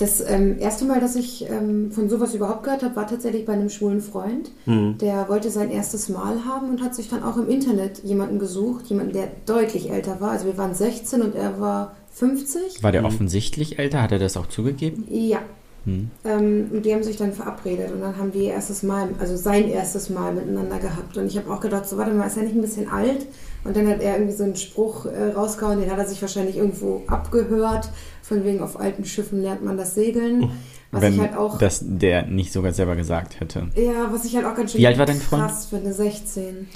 [0.00, 3.52] Das ähm, erste Mal, dass ich ähm, von sowas überhaupt gehört habe, war tatsächlich bei
[3.52, 4.50] einem schwulen Freund.
[4.64, 4.96] Mhm.
[4.96, 8.86] Der wollte sein erstes Mal haben und hat sich dann auch im Internet jemanden gesucht,
[8.86, 10.30] jemanden, der deutlich älter war.
[10.30, 12.82] Also wir waren 16 und er war 50.
[12.82, 14.00] War der offensichtlich älter?
[14.00, 15.04] Hat er das auch zugegeben?
[15.10, 15.40] Ja.
[15.84, 16.10] Hm.
[16.24, 19.36] Ähm, und die haben sich dann verabredet und dann haben die ihr erstes Mal, also
[19.36, 21.18] sein erstes Mal miteinander gehabt.
[21.18, 23.26] Und ich habe auch gedacht, so warte mal, ist er nicht ein bisschen alt?
[23.64, 26.56] Und dann hat er irgendwie so einen Spruch äh, rausgehauen, den hat er sich wahrscheinlich
[26.56, 27.90] irgendwo abgehört.
[28.30, 30.52] Von wegen auf alten Schiffen lernt man das Segeln.
[30.92, 31.58] Was Wenn ich halt auch.
[31.58, 33.66] das der nicht sogar selber gesagt hätte.
[33.74, 35.42] ja, was ich halt auch ganz schön Wie alt war dein Freund?
[35.42, 36.68] krass finde, 16.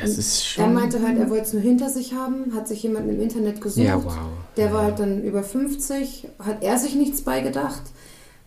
[0.00, 0.64] Das ist schon.
[0.64, 3.60] Er meinte halt, er wollte es nur hinter sich haben, hat sich jemanden im Internet
[3.60, 3.84] gesucht.
[3.84, 4.14] Ja, wow.
[4.56, 7.82] Der war halt dann über 50, hat er sich nichts beigedacht.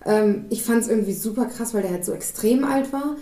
[0.03, 3.17] Ähm, ich fand es irgendwie super krass, weil der halt so extrem alt war.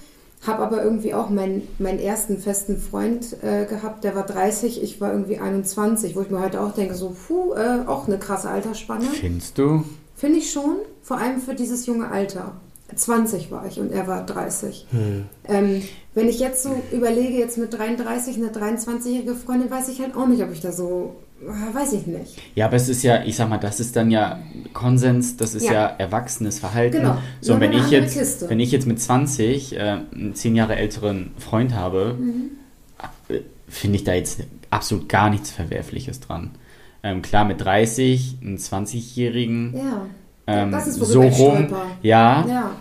[0.46, 5.02] Hab aber irgendwie auch meinen, meinen ersten festen Freund äh, gehabt, der war 30, ich
[5.02, 8.50] war irgendwie 21, wo ich mir heute auch denke, so, puh, äh, auch eine krasse
[8.50, 9.06] Altersspanne.
[9.06, 9.84] Findest du?
[10.16, 12.54] Finde ich schon, vor allem für dieses junge Alter.
[12.96, 14.88] 20 war ich und er war 30.
[14.92, 15.26] Hm.
[15.44, 20.16] Ähm, wenn ich jetzt so überlege, jetzt mit 33 eine 23-jährige Freundin, weiß ich halt
[20.16, 22.38] auch nicht, ob ich da so, weiß ich nicht.
[22.56, 24.40] Ja, aber es ist ja, ich sag mal, das ist dann ja
[24.74, 25.86] Konsens, das ist ja, Ja.
[25.98, 26.98] erwachsenes Verhalten.
[26.98, 27.18] Genau.
[27.42, 28.50] So, Nur wenn ich jetzt, Kiste.
[28.50, 29.80] wenn ich jetzt mit 20 äh,
[30.14, 32.52] einen zehn Jahre älteren Freund habe, Mhm.
[33.30, 36.52] äh, finde ich da jetzt absolut gar nichts Verwerfliches dran.
[37.04, 40.06] Ähm, klar, mit 30, einen 20-Jährigen, Ja.
[40.48, 41.68] ähm, das ist, so rum,
[42.02, 42.72] ja, Ja.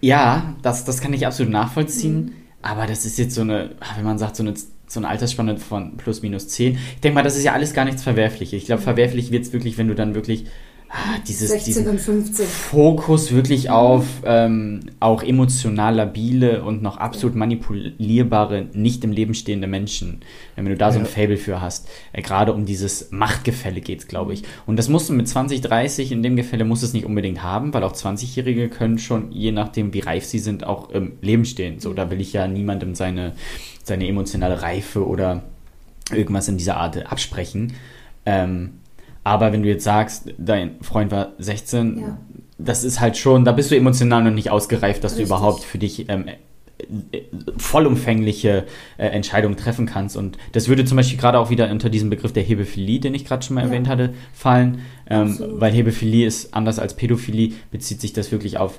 [0.00, 2.24] ja, das, das kann ich absolut nachvollziehen.
[2.24, 2.32] Mhm.
[2.62, 4.54] Aber das ist jetzt so eine, wenn man sagt, so eine,
[4.92, 6.74] so eine Altersspanne von plus minus 10.
[6.74, 8.54] Ich denke mal, das ist ja alles gar nichts Verwerfliches.
[8.54, 10.44] Ich glaube, verwerflich wird es wirklich, wenn du dann wirklich
[10.92, 12.46] ah, dieses, 16 diesen und 15.
[12.46, 19.66] Fokus wirklich auf ähm, auch emotional labile und noch absolut manipulierbare, nicht im Leben stehende
[19.66, 20.20] Menschen.
[20.56, 21.06] Wenn du da so ein.
[21.06, 21.88] Fable für hast.
[22.12, 24.42] Äh, Gerade um dieses Machtgefälle geht es, glaube ich.
[24.66, 27.42] Und das musst du mit 20, 30 in dem Gefälle musst du es nicht unbedingt
[27.42, 31.44] haben, weil auch 20-Jährige können schon, je nachdem wie reif sie sind, auch im Leben
[31.44, 31.80] stehen.
[31.80, 33.32] So, da will ich ja niemandem seine,
[33.84, 35.42] seine emotionale Reife oder
[36.12, 37.72] irgendwas in dieser Art absprechen.
[38.26, 38.74] Ähm,
[39.24, 42.18] aber wenn du jetzt sagst, dein Freund war 16, Ja.
[42.58, 45.28] das ist halt schon, da bist du emotional noch nicht ausgereift, dass Richtig.
[45.28, 47.20] du überhaupt für dich ähm, äh,
[47.56, 48.64] vollumfängliche
[48.98, 50.16] äh, Entscheidungen treffen kannst.
[50.16, 53.24] Und das würde zum Beispiel gerade auch wieder unter diesen Begriff der Hebephilie, den ich
[53.24, 53.66] gerade schon mal Ja.
[53.68, 54.80] erwähnt hatte, fallen.
[55.08, 58.78] Ähm, weil Hebephilie ist anders als Pädophilie, bezieht sich das wirklich auf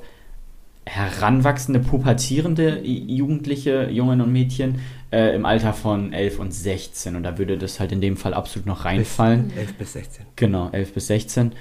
[0.86, 4.80] heranwachsende, pubertierende Jugendliche, Jungen und Mädchen
[5.12, 7.16] äh, im Alter von 11 und 16.
[7.16, 9.52] Und da würde das halt in dem Fall absolut noch reinfallen.
[9.58, 10.26] 11 bis 16.
[10.36, 11.52] Genau, 11 bis 16.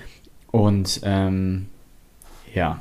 [0.51, 1.67] Und ähm,
[2.55, 2.81] ja,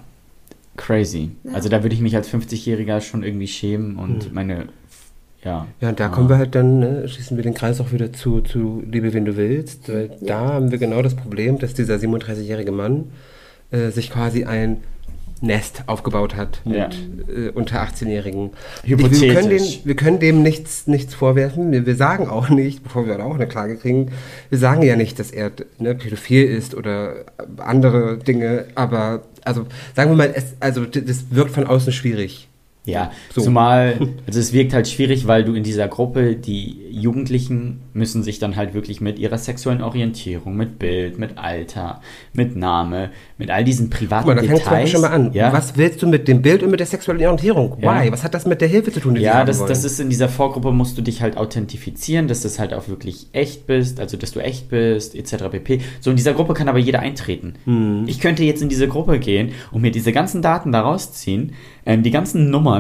[0.78, 1.32] crazy.
[1.44, 1.54] Ja.
[1.54, 4.34] Also da würde ich mich als 50-Jähriger schon irgendwie schämen und Hm.
[4.34, 4.66] meine,
[5.44, 5.68] ja.
[5.80, 6.10] Ja, und da Ah.
[6.10, 9.26] kommen wir halt dann, ne, schließen wir den Kreis auch wieder zu, zu Liebe, wen
[9.26, 9.90] du willst.
[9.90, 10.28] Weil Ja.
[10.28, 13.12] Da haben wir genau das Problem, dass dieser 37-jährige Mann
[13.72, 14.78] äh, sich quasi ein
[15.42, 16.90] Nest aufgebaut hat mit Ja.
[17.36, 18.52] äh, unter 18-Jährigen.
[18.84, 19.22] Hypothetisch.
[19.22, 21.72] Wir können, den, wir können dem nichts, nichts vorwerfen.
[21.72, 24.12] Wir, wir sagen auch nicht, bevor wir auch eine Klage kriegen,
[24.50, 27.26] wir sagen ja nicht, dass er ne, pädophil ist oder
[27.58, 32.48] andere Dinge, aber also sagen wir mal, es, also d- das wirkt von außen schwierig.
[32.84, 33.42] Ja, So.
[33.42, 38.40] zumal, also es wirkt halt schwierig, weil du in dieser Gruppe, die Jugendlichen müssen sich
[38.40, 42.02] dann halt wirklich mit ihrer sexuellen Orientierung, mit Bild, mit Alter,
[42.34, 44.90] mit Name, mit all diesen privaten Guck mal, da fängt es Details.
[44.90, 45.32] schon mal an.
[45.34, 47.78] Ja, Was willst du mit dem Bild und mit der sexuellen Orientierung?
[47.82, 48.04] Ja.
[48.04, 48.12] Why?
[48.12, 49.70] Was hat das mit der Hilfe zu tun, die ja das, wollen?
[49.70, 53.28] das ist in dieser Vorgruppe, musst du dich halt authentifizieren, dass das halt auch wirklich
[53.34, 55.50] echt bist, also dass du echt bist, etc.
[55.52, 55.82] pp.
[56.00, 57.54] So, in dieser Gruppe kann aber jeder eintreten.
[57.66, 58.06] Hm.
[58.08, 61.54] Ich könnte jetzt in diese Gruppe gehen und mir diese ganzen Daten da rausziehen,
[61.86, 62.71] ähm, die ganzen Nummern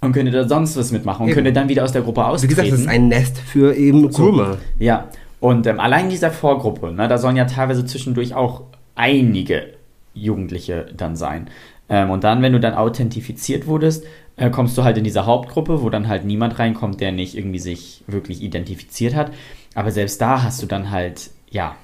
[0.00, 1.36] und könnte da sonst was mitmachen und Eben.
[1.36, 2.50] könnte dann wieder aus der Gruppe Wie austreten.
[2.54, 4.58] gesagt, das ist ein Nest für eben Groomer.
[4.78, 5.08] Ja,
[5.40, 8.62] und ähm, allein in dieser Vorgruppe, ne, da sollen ja teilweise zwischendurch auch
[8.94, 9.74] einige
[10.14, 11.48] Jugendliche dann sein.
[11.88, 14.04] Ähm, und dann, wenn du dann authentifiziert wurdest,
[14.36, 17.58] äh, kommst du halt in diese Hauptgruppe, wo dann halt niemand reinkommt, der nicht irgendwie
[17.58, 19.32] sich wirklich identifiziert hat.
[19.74, 21.76] Aber selbst da hast du dann halt, ja,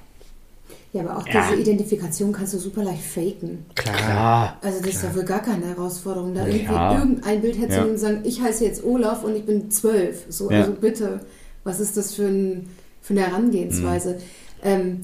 [0.93, 1.47] Ja, aber auch Ja.
[1.49, 3.65] diese Identifikation kannst du super leicht faken.
[3.75, 4.57] klar.
[4.61, 6.97] Also das ist ja wohl gar keine Herausforderung, da irgendwie Ja.
[6.99, 7.61] irgendein Bild Ja.
[7.61, 10.25] herzunehmen und sagen, ich heiße jetzt Olaf und ich bin zwölf.
[10.29, 10.59] So, Ja.
[10.61, 11.21] also bitte,
[11.63, 12.67] was ist das für, ein,
[13.01, 14.15] für eine Herangehensweise?
[14.15, 14.19] Mhm.
[14.63, 14.99] Ähm,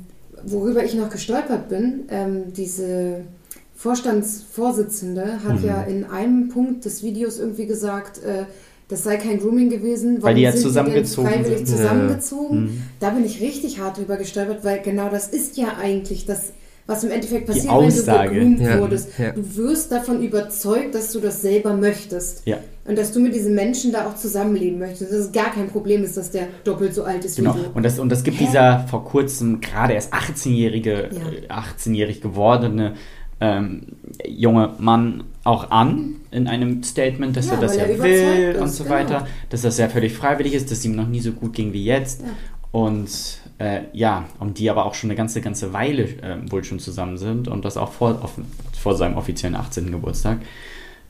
[0.46, 3.22] worüber ich noch gestolpert bin, ähm, diese
[3.76, 5.66] Vorstandsvorsitzende hat Mhm.
[5.66, 8.46] ja in einem Punkt des Videos irgendwie gesagt, äh,
[8.90, 11.70] das sei kein Grooming gewesen, Weil die ja sind denn zusammengezogen freiwillig sind.
[11.70, 11.76] Mhm.
[11.76, 12.84] zusammengezogen.
[13.00, 16.54] Da bin ich richtig hart drüber gestolpert, weil genau das ist ja eigentlich das,
[16.86, 18.32] was im Endeffekt passiert, Aussage.
[18.40, 19.10] wenn du gegroomt Ja, wurdest.
[19.20, 19.32] ja.
[19.32, 22.44] Du wirst davon überzeugt, dass du das selber möchtest.
[22.46, 22.60] Ja.
[22.86, 25.12] Und dass du mit diesen Menschen da auch zusammenleben möchtest.
[25.12, 27.56] Dass es gar kein Problem ist, dass der doppelt so alt ist Genau.
[27.56, 27.70] wie du.
[27.74, 31.56] Und das, und das gibt dieser vor kurzem gerade erst 18-jährige, Ja.
[31.58, 32.94] äh, 18-jährig gewordene
[33.42, 33.82] ähm,
[34.26, 38.62] junge Mann auch an in einem Statement, dass Ja, er das ja er will ist,
[38.62, 38.96] und so genau.
[38.96, 41.84] weiter, dass das ja völlig freiwillig ist, dass ihm noch nie so gut ging wie
[41.84, 42.22] jetzt.
[42.22, 42.28] Ja.
[42.72, 43.10] Und
[43.60, 47.18] äh, ja, und die aber auch schon eine ganze, ganze Weile äh, wohl schon zusammen
[47.18, 48.46] sind und das auch vor, offen,
[48.80, 49.92] vor seinem offiziellen 18.
[49.92, 50.40] Geburtstag.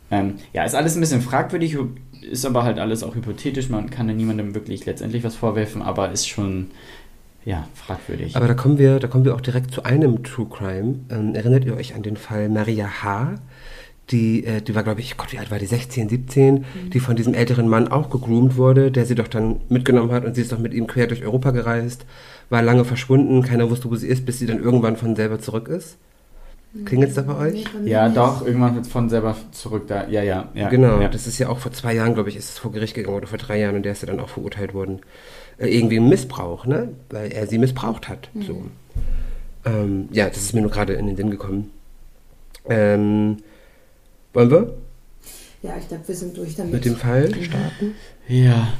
[0.09, 1.77] Ähm, ja, ist alles ein bisschen fragwürdig,
[2.21, 3.69] ist aber halt alles auch hypothetisch.
[3.69, 6.71] Man kann ja niemandem wirklich letztendlich was vorwerfen, aber ist schon,
[7.43, 8.35] ja, fragwürdig.
[8.35, 10.99] Aber da kommen wir, da kommen wir auch direkt zu einem True Crime.
[11.09, 13.35] Ähm, erinnert ihr euch an den Fall Maria H.,
[14.11, 15.65] die, äh, die war, glaube ich, Gott, wie alt war die?
[15.65, 20.11] 16, 17, die von diesem älteren Mann auch gegroomt wurde, der sie doch dann mitgenommen
[20.11, 22.05] hat und sie ist doch mit ihm quer durch Europa gereist,
[22.49, 25.67] war lange verschwunden, keiner wusste, wo sie ist, bis sie dann irgendwann von selber zurück
[25.67, 25.97] ist.
[26.85, 27.65] Klingelt's da bei euch?
[27.85, 30.07] Ja, doch, irgendwann wird von selber zurück da.
[30.07, 30.69] Ja, ja, ja.
[30.69, 31.07] Genau, ja.
[31.07, 33.27] das ist ja auch vor zwei Jahren, glaube ich, ist es vor Gericht gegangen oder
[33.27, 34.99] vor drei Jahren und der ist ja dann auch verurteilt worden.
[35.57, 36.89] Äh, irgendwie im Missbrauch, ne?
[37.09, 38.29] Weil er sie missbraucht hat.
[38.45, 38.63] So.
[39.65, 41.71] Ähm, ja, das ist mir nur gerade in den Sinn gekommen.
[42.69, 43.37] Ähm,
[44.37, 44.77] wollen wir
[45.63, 46.71] Ja, ich glaube, wir sind durch damit.
[46.71, 47.95] mit dem Fall starten?
[48.27, 48.73] ja.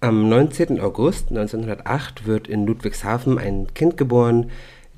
[0.00, 0.80] Am 19.
[0.80, 4.50] August 1908 wird in Ludwigshafen ein Kind geboren,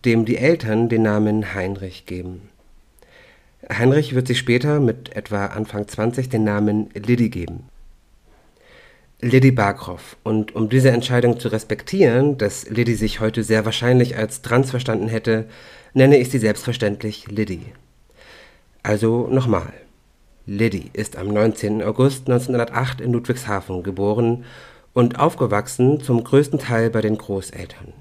[0.05, 2.49] dem die Eltern den Namen Heinrich geben.
[3.71, 7.65] Heinrich wird sich später mit etwa Anfang 20 den Namen Liddy geben.
[9.21, 10.17] Liddy Barkhoff.
[10.23, 15.09] Und um diese Entscheidung zu respektieren, dass Liddy sich heute sehr wahrscheinlich als trans verstanden
[15.09, 15.47] hätte,
[15.95, 17.73] nenne ich sie selbstverständlich Liddy.
[18.85, 19.73] Also nochmal.
[20.45, 21.83] Liddy ist am 19.
[21.83, 24.45] August 1908 in Ludwigshafen geboren
[24.93, 27.95] und aufgewachsen zum größten Teil bei den Großeltern.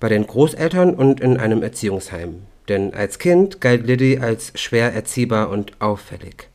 [0.00, 2.36] Bei den Großeltern und in einem Erziehungsheim,
[2.70, 6.48] denn als Kind galt Liddy als schwer erziehbar und auffällig.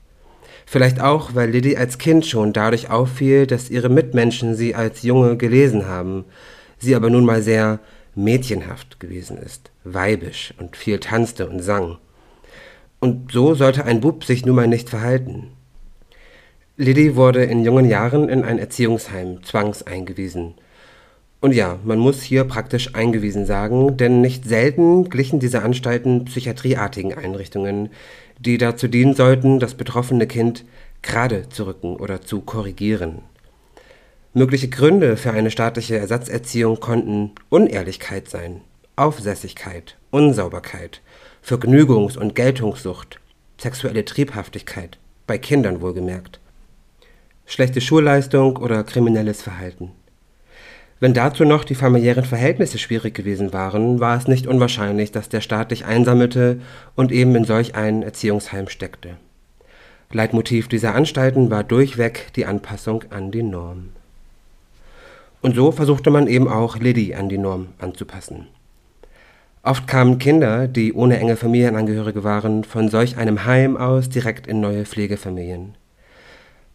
[0.66, 5.38] Vielleicht auch, weil Liddy als Kind schon dadurch auffiel, dass ihre Mitmenschen sie als Junge
[5.38, 6.26] gelesen haben,
[6.80, 7.82] sie aber nun mal sehr
[8.16, 12.00] mädchenhaft gewesen ist, weibisch und viel tanzte und sang.
[13.00, 15.52] Und so sollte ein Bub sich nun mal nicht verhalten.
[16.78, 20.56] Liddy wurde in jungen Jahren in ein Erziehungsheim zwangseingewiesen.
[21.40, 27.14] Und ja, man muss hier praktisch eingewiesen sagen, denn nicht selten glichen diese Anstalten psychiatrieartigen
[27.14, 27.90] Einrichtungen,
[28.40, 30.66] die dazu dienen sollten, das betroffene Kind
[31.04, 33.22] gerade zu rücken oder zu korrigieren.
[34.34, 38.62] Mögliche Gründe für eine staatliche Ersatzerziehung konnten Unehrlichkeit sein,
[38.96, 41.02] Aufsässigkeit, Unsauberkeit,
[41.48, 43.22] Vergnügungs- und Geltungssucht,
[43.58, 46.42] sexuelle Triebhaftigkeit, bei Kindern wohlgemerkt,
[47.46, 49.92] schlechte Schulleistung oder kriminelles Verhalten.
[51.00, 55.40] Wenn dazu noch die familiären Verhältnisse schwierig gewesen waren, war es nicht unwahrscheinlich, dass der
[55.40, 56.60] Staat dich einsammelte
[56.98, 59.16] und eben in solch ein Erziehungsheim steckte.
[60.12, 63.94] Leitmotiv dieser Anstalten war durchweg die Anpassung an die Norm.
[65.42, 68.48] Und so versuchte man eben auch Liddy an die Norm anzupassen.
[69.64, 74.62] Oft kamen Kinder, die ohne enge Familienangehörige waren, von solch einem Heim aus direkt in
[74.62, 75.76] neue Pflegefamilien.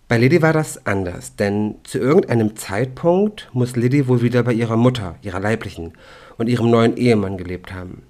[0.09, 4.77] Bei Liddy war das anders, denn zu irgendeinem Zeitpunkt muss Liddy wohl wieder bei ihrer
[4.77, 5.95] Mutter, ihrer leiblichen,
[6.37, 8.03] und ihrem neuen Ehemann gelebt haben.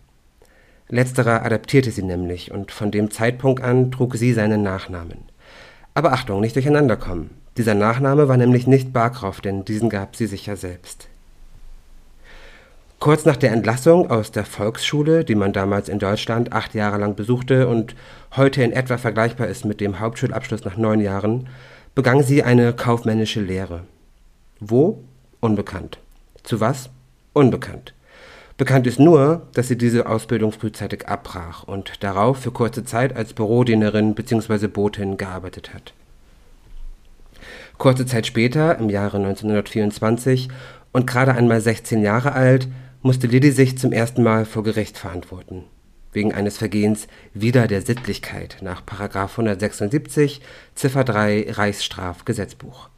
[0.89, 5.19] Letzterer adaptierte sie nämlich und von dem Zeitpunkt an trug sie seinen Nachnamen.
[5.95, 7.31] Aber Achtung, nicht durcheinander kommen.
[7.57, 11.09] Dieser Nachname war nämlich nicht Barkroff, denn diesen gab sie sich ja selbst.
[13.03, 17.17] Kurz nach der Entlassung aus der Volksschule, die man damals in Deutschland acht Jahre lang
[17.17, 17.97] besuchte und
[18.37, 21.49] heute in etwa vergleichbar ist mit dem Hauptschulabschluss nach neun Jahren,
[21.97, 23.81] begann sie eine kaufmännische Lehre.
[24.61, 25.03] Wo?
[25.41, 25.99] Unbekannt.
[26.45, 26.91] Zu was?
[27.33, 27.93] Unbekannt.
[28.57, 33.33] Bekannt ist nur, dass sie diese Ausbildung frühzeitig abbrach und darauf für kurze Zeit als
[33.33, 34.69] Bürodienerin bzw.
[34.69, 35.93] Botin gearbeitet hat.
[37.79, 40.51] Kurze Zeit später, im Jahre 1924
[40.93, 42.69] und gerade einmal 16 Jahre alt,
[43.03, 45.65] musste Lilly sich zum ersten Mal vor Gericht verantworten.
[46.13, 50.41] Wegen eines Vergehens wider der Sittlichkeit nach 176
[50.75, 52.91] Ziffer 3 Reichsstrafgesetzbuch.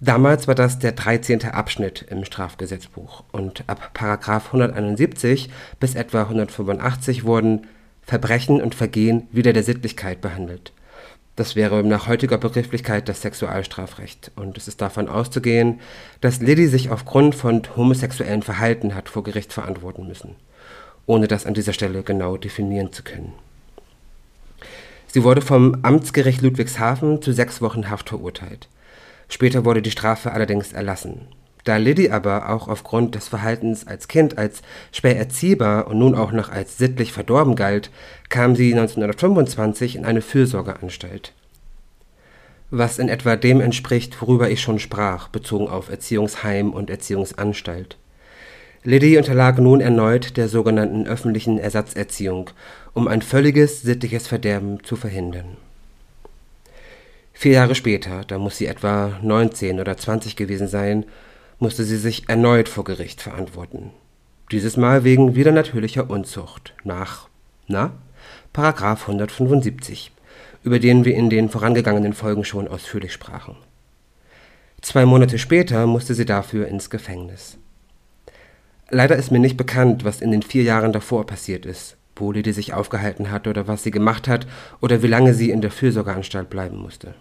[0.00, 1.44] Damals war das der 13.
[1.44, 7.68] Abschnitt im Strafgesetzbuch und ab 171 bis etwa 185 wurden
[8.02, 10.72] Verbrechen und Vergehen wider der Sittlichkeit behandelt.
[11.34, 14.32] Das wäre nach heutiger Begrifflichkeit das Sexualstrafrecht.
[14.36, 15.80] Und es ist davon auszugehen,
[16.20, 20.36] dass Liddy sich aufgrund von homosexuellem Verhalten hat vor Gericht verantworten müssen,
[21.06, 23.32] ohne das an dieser Stelle genau definieren zu können.
[25.06, 28.68] Sie wurde vom Amtsgericht Ludwigshafen zu sechs Wochen Haft verurteilt.
[29.28, 31.28] Später wurde die Strafe allerdings erlassen.
[31.64, 36.32] Da Liddy aber auch aufgrund des Verhaltens als Kind als schwer erziehbar und nun auch
[36.32, 37.90] noch als sittlich verdorben galt,
[38.28, 41.32] kam sie 1925 in eine Fürsorgeanstalt.
[42.70, 47.96] Was in etwa dem entspricht, worüber ich schon sprach, bezogen auf Erziehungsheim und Erziehungsanstalt.
[48.84, 52.50] Liddy unterlag nun erneut der sogenannten öffentlichen Ersatzerziehung,
[52.94, 55.56] um ein völliges sittliches Verderben zu verhindern.
[57.32, 61.04] Vier Jahre später, da muss sie etwa 19 oder 20 gewesen sein,
[61.62, 63.92] musste sie sich erneut vor Gericht verantworten.
[64.50, 67.28] Dieses Mal wegen widernatürlicher Unzucht nach,
[67.68, 67.92] na,
[68.52, 70.10] Paragraph 175,
[70.64, 73.54] über den wir in den vorangegangenen Folgen schon ausführlich sprachen.
[74.80, 77.58] Zwei Monate später musste sie dafür ins Gefängnis.
[78.90, 82.52] Leider ist mir nicht bekannt, was in den vier Jahren davor passiert ist, wo Lady
[82.52, 84.48] sich aufgehalten hat oder was sie gemacht hat
[84.80, 87.14] oder wie lange sie in der Fürsorgeanstalt bleiben musste.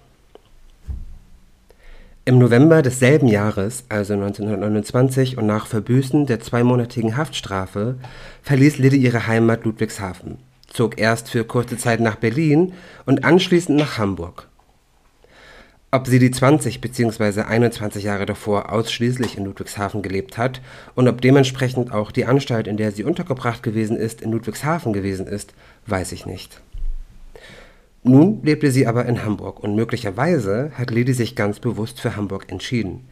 [2.24, 7.96] Im November desselben Jahres, also 1929, und nach Verbüßen der zweimonatigen Haftstrafe,
[8.44, 12.74] verließ Liddy ihre Heimat Ludwigshafen, zog erst für kurze Zeit nach Berlin
[13.08, 14.48] und anschließend nach Hamburg.
[15.90, 17.42] Ob sie die 20 bzw.
[17.42, 20.62] 21 Jahre davor ausschließlich in Ludwigshafen gelebt hat
[20.94, 25.26] und ob dementsprechend auch die Anstalt, in der sie untergebracht gewesen ist, in Ludwigshafen gewesen
[25.26, 25.56] ist,
[25.88, 26.62] weiß ich nicht.
[28.04, 32.52] Nun lebte sie aber in Hamburg und möglicherweise hat Lady sich ganz bewusst für Hamburg
[32.52, 33.08] entschieden.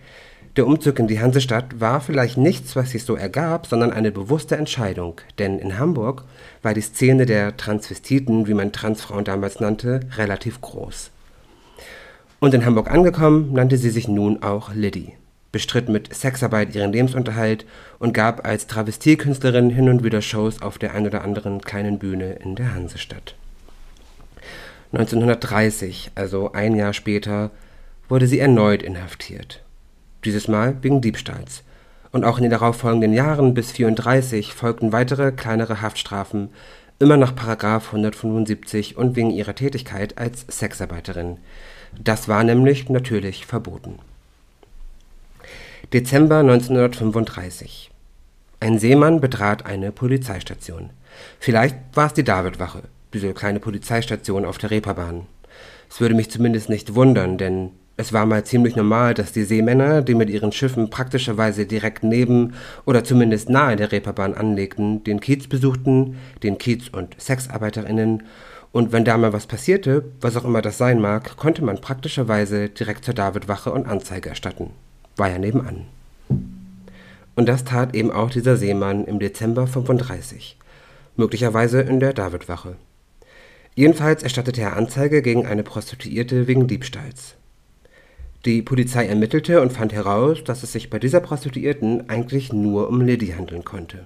[0.56, 4.58] Der Umzug in die Hansestadt war vielleicht nichts, was sich so ergab, sondern eine bewusste
[4.58, 6.25] Entscheidung, denn in Hamburg
[6.63, 11.12] war die Szene der Transvestiten, wie man Transfrauen damals nannte, relativ groß.
[12.39, 15.13] Und in Hamburg angekommen, nannte sie sich nun auch Liddy,
[15.52, 17.65] bestritt mit Sexarbeit ihren Lebensunterhalt
[17.99, 22.34] und gab als Travestiekünstlerin hin und wieder Shows auf der ein oder anderen kleinen Bühne
[22.34, 23.36] in der Hansestadt.
[24.91, 27.52] 1930, also ein Jahr später,
[28.08, 29.62] wurde sie erneut inhaftiert.
[30.25, 31.63] Dieses Mal wegen Diebstahls.
[32.12, 36.49] Und auch in den darauffolgenden Jahren bis 34 folgten weitere kleinere Haftstrafen,
[36.97, 41.38] immer nach Paragraf 175 und wegen ihrer Tätigkeit als Sexarbeiterin.
[41.99, 43.99] Das war nämlich natürlich verboten.
[45.93, 47.91] Dezember 1935.
[48.60, 50.89] Ein Seemann betrat eine Polizeistation.
[51.39, 52.82] Vielleicht war es die Davidwache
[53.13, 55.28] diese kleine Polizeistation auf der Reeperbahn.
[55.89, 60.02] Es würde mich zumindest nicht wundern, denn es war mal ziemlich normal, dass die Seemänner,
[60.02, 62.54] die mit ihren Schiffen praktischerweise direkt neben
[62.86, 68.24] oder zumindest nahe der Reeperbahn anlegten, den Kiez besuchten, den Kiez- und Sexarbeiterinnen,
[68.72, 72.69] und wenn da mal was passierte, was auch immer das sein mag, konnte man praktischerweise
[72.69, 74.72] direkt zur Davidwache und Anzeige erstatten.
[75.15, 75.86] War ja nebenan.
[77.36, 80.58] Und das tat eben auch dieser Seemann im Dezember 35,
[81.15, 82.76] möglicherweise in der Davidwache.
[83.80, 87.36] Jedenfalls erstattete er Anzeige gegen eine Prostituierte wegen Diebstahls.
[88.44, 93.00] Die Polizei ermittelte und fand heraus, dass es sich bei dieser Prostituierten eigentlich nur um
[93.00, 94.06] Liddy handeln konnte.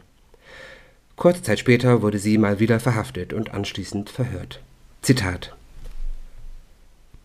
[1.16, 4.62] Kurze Zeit später wurde sie mal wieder verhaftet und anschließend verhört.
[5.02, 5.56] Zitat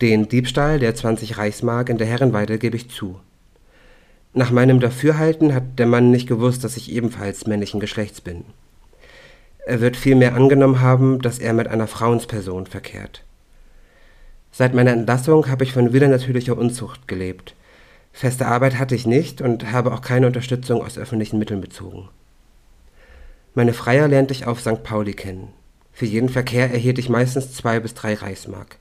[0.01, 3.19] Den Diebstahl der 20 Reichsmark in der Herrenweide gebe ich zu.
[4.33, 8.43] Nach meinem Dafürhalten hat der Mann nicht gewusst, dass ich ebenfalls männlichen Geschlechts bin.
[9.69, 13.23] Er wird vielmehr angenommen haben, dass er mit einer Frauensperson verkehrt.
[14.51, 17.53] Seit meiner Entlassung habe ich von widernatürlicher Unzucht gelebt.
[18.11, 22.09] Feste Arbeit hatte ich nicht und habe auch keine Unterstützung aus öffentlichen Mitteln bezogen.
[23.53, 24.81] Meine Freier lernte ich auf St.
[24.81, 25.49] Pauli kennen.
[25.93, 28.77] Für jeden Verkehr erhielt ich meistens zwei bis drei Reichsmark.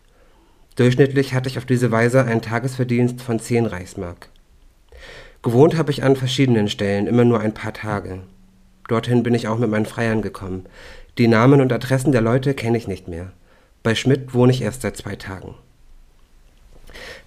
[0.76, 4.30] Durchschnittlich hatte ich auf diese Weise einen Tagesverdienst von zehn Reichsmark.
[5.42, 8.20] Gewohnt habe ich an verschiedenen Stellen, immer nur ein paar Tage.
[8.88, 10.66] Dorthin bin ich auch mit meinen Freiern gekommen.
[11.18, 13.32] Die Namen und Adressen der Leute kenne ich nicht mehr.
[13.82, 15.54] Bei Schmidt wohne ich erst seit zwei Tagen.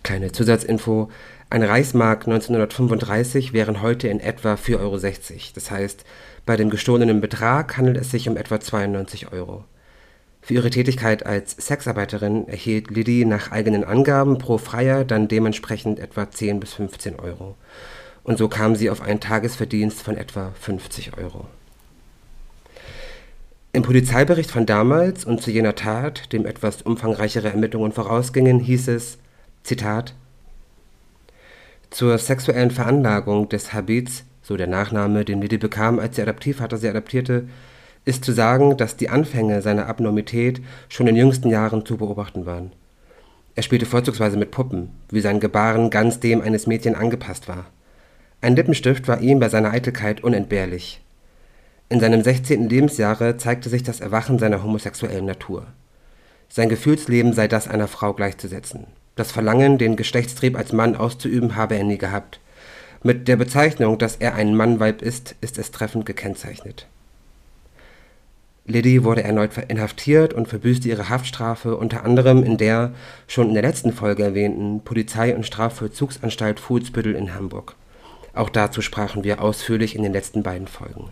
[0.03, 1.09] Kleine Zusatzinfo.
[1.49, 4.99] Ein Reichsmark 1935 wären heute in etwa 4,60 Euro.
[5.53, 6.05] Das heißt,
[6.45, 9.65] bei dem gestohlenen Betrag handelt es sich um etwa 92 Euro.
[10.41, 16.31] Für ihre Tätigkeit als Sexarbeiterin erhielt Liddy nach eigenen Angaben pro Freier dann dementsprechend etwa
[16.31, 17.55] 10 bis 15 Euro.
[18.23, 21.47] Und so kam sie auf einen Tagesverdienst von etwa 50 Euro.
[23.73, 29.17] Im Polizeibericht von damals und zu jener Tat, dem etwas umfangreichere Ermittlungen vorausgingen, hieß es,
[29.63, 30.13] Zitat,
[31.89, 36.89] zur sexuellen Veranlagung des Habits, so der Nachname, den Liddy bekam, als ihr Adoptivvater sie
[36.89, 37.47] adoptierte,
[38.05, 42.71] ist zu sagen, dass die Anfänge seiner Abnormität schon in jüngsten Jahren zu beobachten waren.
[43.55, 47.65] Er spielte vorzugsweise mit Puppen, wie sein Gebaren ganz dem eines Mädchen angepasst war.
[48.41, 50.99] Ein Lippenstift war ihm bei seiner Eitelkeit unentbehrlich.
[51.89, 52.69] In seinem 16.
[52.69, 55.67] Lebensjahre zeigte sich das Erwachen seiner homosexuellen Natur.
[56.49, 58.87] Sein Gefühlsleben sei das einer Frau gleichzusetzen.
[59.15, 62.39] Das Verlangen, den Geschlechtstrieb als Mann auszuüben, habe er nie gehabt.
[63.03, 66.87] Mit der Bezeichnung, dass er ein Mannweib ist, ist es treffend gekennzeichnet.
[68.65, 72.93] Liddy wurde erneut inhaftiert und verbüßte ihre Haftstrafe unter anderem in der
[73.27, 77.75] schon in der letzten Folge erwähnten Polizei- und Strafvollzugsanstalt Fuhlsbüttel in Hamburg.
[78.33, 81.09] Auch dazu sprachen wir ausführlich in den letzten beiden Folgen.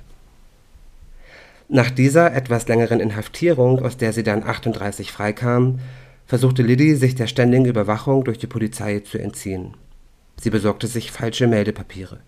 [1.68, 5.80] Nach dieser etwas längeren Inhaftierung, aus der sie dann 38 freikam,
[6.26, 9.76] versuchte Liddy, sich der ständigen Überwachung durch die Polizei zu entziehen.
[10.42, 12.20] Sie besorgte sich falsche Meldepapiere,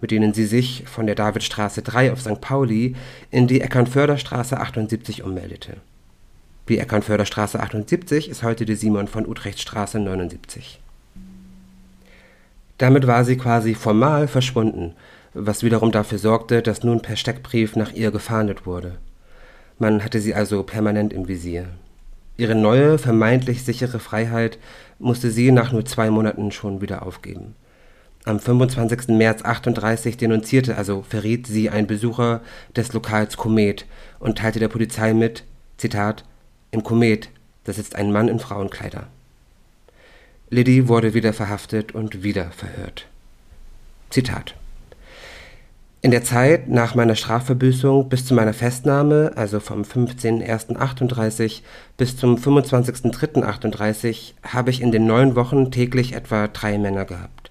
[0.00, 2.40] mit denen sie sich von der Davidstraße 3 auf St.
[2.40, 2.96] Pauli
[3.30, 5.76] in die Eckernförderstraße 78 ummeldete.
[6.68, 10.80] Die Eckernförderstraße 78 ist heute die Simon von Utrecht Straße 79.
[12.78, 14.94] Damit war sie quasi formal verschwunden,
[15.34, 18.98] was wiederum dafür sorgte, dass nun per Steckbrief nach ihr gefahndet wurde.
[19.78, 21.66] Man hatte sie also permanent im Visier.
[22.36, 24.58] Ihre neue, vermeintlich sichere Freiheit
[25.00, 27.56] musste sie nach nur zwei Monaten schon wieder aufgeben.
[28.24, 29.08] Am 25.
[29.08, 32.42] März 38 denunzierte, also verriet sie ein Besucher
[32.76, 33.86] des Lokals Komet
[34.20, 35.44] und teilte der Polizei mit,
[35.78, 36.24] Zitat,
[36.70, 37.30] im Komet,
[37.64, 39.08] da sitzt ein Mann in Frauenkleider.
[40.50, 43.06] Liddy wurde wieder verhaftet und wieder verhört.
[44.10, 44.54] Zitat
[46.00, 51.62] in der Zeit nach meiner Strafverbüßung bis zu meiner Festnahme, also vom 15.01.38
[51.96, 57.50] bis zum 25.03.38, habe ich in den neun Wochen täglich etwa drei Männer gehabt.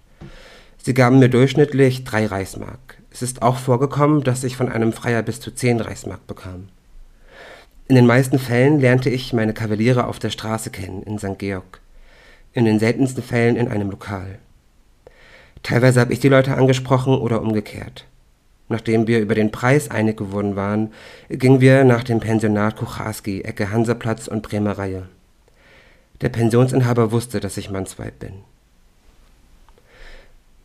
[0.81, 2.97] Sie gaben mir durchschnittlich drei Reichsmark.
[3.11, 6.69] Es ist auch vorgekommen, dass ich von einem Freier bis zu zehn Reichsmark bekam.
[7.89, 11.37] In den meisten Fällen lernte ich meine Kavaliere auf der Straße kennen, in St.
[11.37, 11.81] Georg.
[12.57, 14.39] In den seltensten Fällen in einem Lokal.
[15.61, 18.05] Teilweise habe ich die Leute angesprochen oder umgekehrt.
[18.67, 20.91] Nachdem wir über den Preis einig geworden waren,
[21.29, 25.03] gingen wir nach dem Pensionat Kucharski, Ecke Hansaplatz und Bremer Reihe.
[26.21, 28.33] Der Pensionsinhaber wusste, dass ich Mannsweib bin.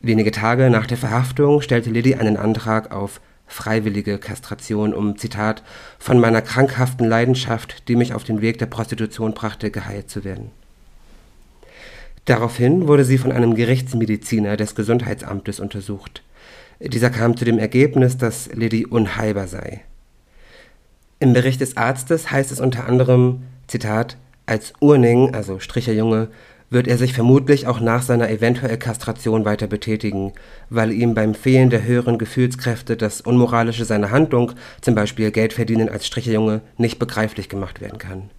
[0.01, 5.63] Wenige Tage nach der Verhaftung stellte Liddy einen Antrag auf freiwillige Kastration, um, Zitat,
[5.99, 10.53] von meiner krankhaften Leidenschaft, die mich auf den Weg der Prostitution brachte, geheilt zu werden.
[12.25, 16.23] Daraufhin wurde sie von einem Gerichtsmediziner des Gesundheitsamtes untersucht.
[16.81, 19.83] Dieser kam zu dem Ergebnis, dass Liddy unheilbar sei.
[21.19, 26.29] Im Bericht des Arztes heißt es unter anderem, Zitat, als Urning, also Stricherjunge,
[26.73, 30.33] wird er sich vermutlich auch nach seiner eventuell Kastration weiter betätigen,
[30.71, 35.89] weil ihm beim Fehlen der höheren Gefühlskräfte das Unmoralische seiner Handlung, zum Beispiel Geld verdienen
[35.89, 38.31] als Stricherjunge, nicht begreiflich gemacht werden kann.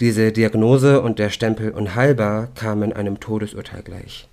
[0.00, 4.28] Diese Diagnose und der Stempel unheilbar kamen einem Todesurteil gleich.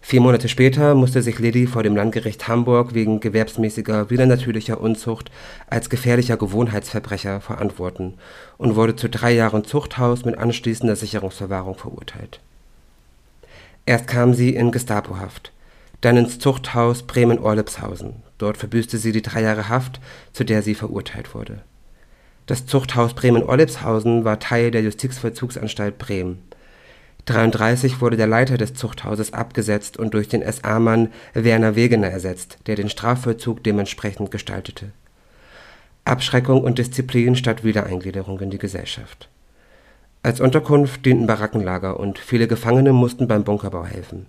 [0.00, 5.30] Vier Monate später musste sich Liddy vor dem Landgericht Hamburg wegen gewerbsmäßiger widernatürlicher Unzucht
[5.68, 8.14] als gefährlicher Gewohnheitsverbrecher verantworten
[8.56, 12.40] und wurde zu drei Jahren Zuchthaus mit anschließender Sicherungsverwahrung verurteilt.
[13.84, 15.52] Erst kam sie in Gestapohaft,
[16.00, 18.14] dann ins Zuchthaus Bremen-Orlipshausen.
[18.38, 20.00] Dort verbüßte sie die drei Jahre Haft,
[20.32, 21.60] zu der sie verurteilt wurde.
[22.52, 26.42] Das Zuchthaus Bremen-Orlipshausen war Teil der Justizvollzugsanstalt Bremen
[27.24, 32.76] 33 wurde der Leiter des Zuchthauses abgesetzt und durch den SA-Mann Werner Wegener ersetzt, der
[32.76, 34.90] den Strafvollzug dementsprechend gestaltete.
[36.04, 39.30] Abschreckung und Disziplin statt Wiedereingliederung in die Gesellschaft.
[40.22, 44.26] Als Unterkunft dienten Barackenlager und viele Gefangene mussten beim Bunkerbau helfen.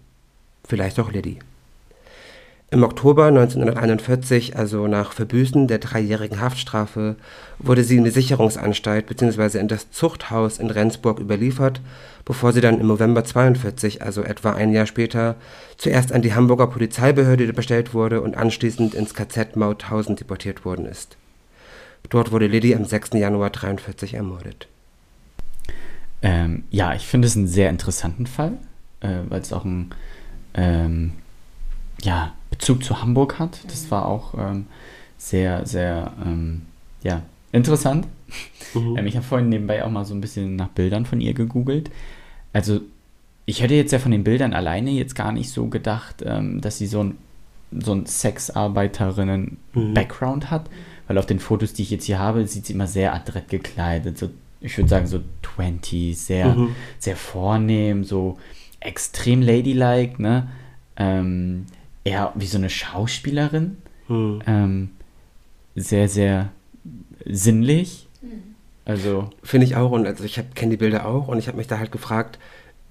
[0.66, 1.40] Vielleicht auch Liddy.
[2.74, 7.18] Im Oktober 1941, also nach Verbüßen der dreijährigen Haftstrafe,
[7.60, 9.60] wurde sie in die Sicherungsanstalt bzw.
[9.60, 11.82] in das Zuchthaus in Rendsburg überliefert,
[12.26, 15.36] bevor sie dann im November 1942, also etwa ein Jahr später,
[15.78, 21.16] zuerst an die Hamburger Polizeibehörde bestellt wurde und anschließend ins KZ Mauthausen deportiert worden ist.
[22.10, 23.12] Dort wurde Liddy am 6.
[23.14, 24.68] Januar 1943 ermordet.
[26.24, 28.54] Ähm, ja, ich finde es einen sehr interessanten Fall,
[29.02, 29.92] äh, weil es auch ein
[30.56, 31.12] ähm,
[32.04, 33.60] ja, Bezug zu Hamburg hat.
[33.68, 34.68] Das war auch ähm,
[35.18, 36.64] sehr, sehr ähm,
[37.02, 38.06] ja, interessant.
[38.06, 38.12] Mhm.
[38.76, 41.92] Ähm, ich habe vorhin nebenbei auch mal so ein bisschen nach Bildern von ihr gegoogelt.
[42.54, 42.82] Also
[43.46, 46.80] ich hätte jetzt ja von den Bildern alleine jetzt gar nicht so gedacht, ähm, dass
[46.80, 47.20] sie so ein,
[47.72, 50.50] so ein Sexarbeiterinnen-Background mhm.
[50.50, 50.72] hat,
[51.08, 54.18] weil auf den Fotos, die ich jetzt hier habe, sieht sie immer sehr adrett gekleidet,
[54.18, 54.32] so
[54.64, 55.20] ich würde sagen so
[55.56, 56.74] 20, sehr, mhm.
[56.98, 58.38] sehr vornehm, so
[58.80, 60.48] extrem ladylike, ne?
[60.96, 61.66] Ähm,
[62.04, 63.78] eher wie so eine Schauspielerin.
[64.08, 64.42] Mhm.
[64.48, 64.90] Ähm,
[65.76, 66.50] sehr, sehr
[67.26, 68.08] sinnlich.
[68.22, 68.56] Mhm.
[68.86, 69.30] Also.
[69.44, 71.80] Finde ich auch, und also ich kenne die Bilder auch und ich habe mich da
[71.80, 72.40] halt gefragt,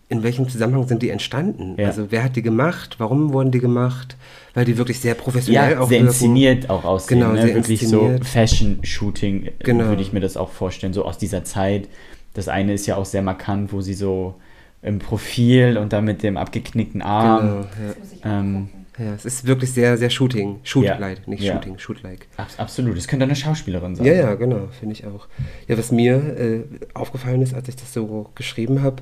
[0.08, 1.74] in welchem Zusammenhang sind die entstanden?
[1.78, 1.86] Ja.
[1.86, 2.96] Also wer hat die gemacht?
[2.98, 4.16] Warum wurden die gemacht?
[4.52, 6.08] Weil die wirklich sehr professionell ja, auch sehr wirken.
[6.08, 7.20] inszeniert auch aussehen.
[7.20, 7.40] Genau, ne?
[7.42, 8.18] sehr Wirklich inszeniert.
[8.24, 9.86] so Fashion-Shooting äh, Genau.
[9.86, 10.92] würde ich mir das auch vorstellen.
[10.92, 11.88] So aus dieser Zeit.
[12.34, 14.34] Das eine ist ja auch sehr markant, wo sie so
[14.82, 17.40] im Profil und dann mit dem abgeknickten Arm.
[17.40, 17.66] Genau, ja.
[17.88, 18.81] Das muss ich Ähm, angucken.
[18.98, 19.14] Ja.
[19.14, 20.60] Es ist wirklich sehr, sehr Shooting.
[20.62, 21.24] Shoot-like, Ja.
[21.30, 21.54] nicht Ja.
[21.54, 22.28] Shooting, Shoot-like.
[22.36, 22.96] Ab, absolut.
[22.96, 24.06] Das könnte eine Schauspielerin sein.
[24.06, 25.28] Ja, ja, genau, finde ich auch.
[25.68, 26.60] Ja, was mir äh,
[26.94, 28.96] aufgefallen ist, als ich das so geschrieben habe,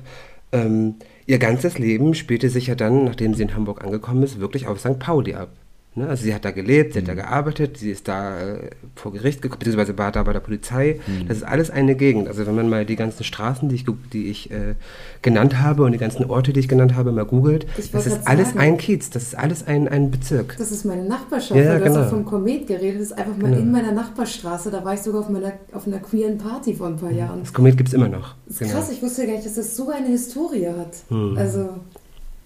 [0.51, 4.67] ähm, ihr ganzes Leben spielte sich ja dann, nachdem sie in Hamburg angekommen ist, wirklich
[4.67, 4.99] auf St.
[4.99, 5.49] Pauli ab.
[5.93, 6.07] Ne?
[6.07, 9.41] Also sie hat da gelebt, sie hat da gearbeitet, sie ist da äh, vor Gericht
[9.41, 11.01] gekommen, beziehungsweise war da bei der Polizei.
[11.27, 12.29] Das ist alles eine Gegend.
[12.29, 14.75] Also wenn man mal die ganzen Straßen, die ich, die ich äh,
[15.21, 18.49] genannt habe und die ganzen Orte, die ich genannt habe, mal googelt, das ist alles
[18.49, 18.59] sagen.
[18.59, 20.55] ein Kiez, das ist alles ein, ein Bezirk.
[20.57, 21.59] Das ist meine Nachbarschaft.
[21.59, 21.95] Ja, weil du genau.
[21.97, 23.01] hast auch vom Komet geredet.
[23.01, 23.61] Das ist einfach mal Genau.
[23.61, 24.71] in meiner Nachbarstraße.
[24.71, 27.41] Da war ich sogar auf, meiner, auf einer queeren Party vor ein paar Jahren.
[27.41, 28.35] Das Komet gibt es immer noch.
[28.47, 30.95] Das ist krass, ich wusste gar nicht, dass das so eine Historie hat.
[31.09, 31.35] Hm.
[31.37, 31.69] Also,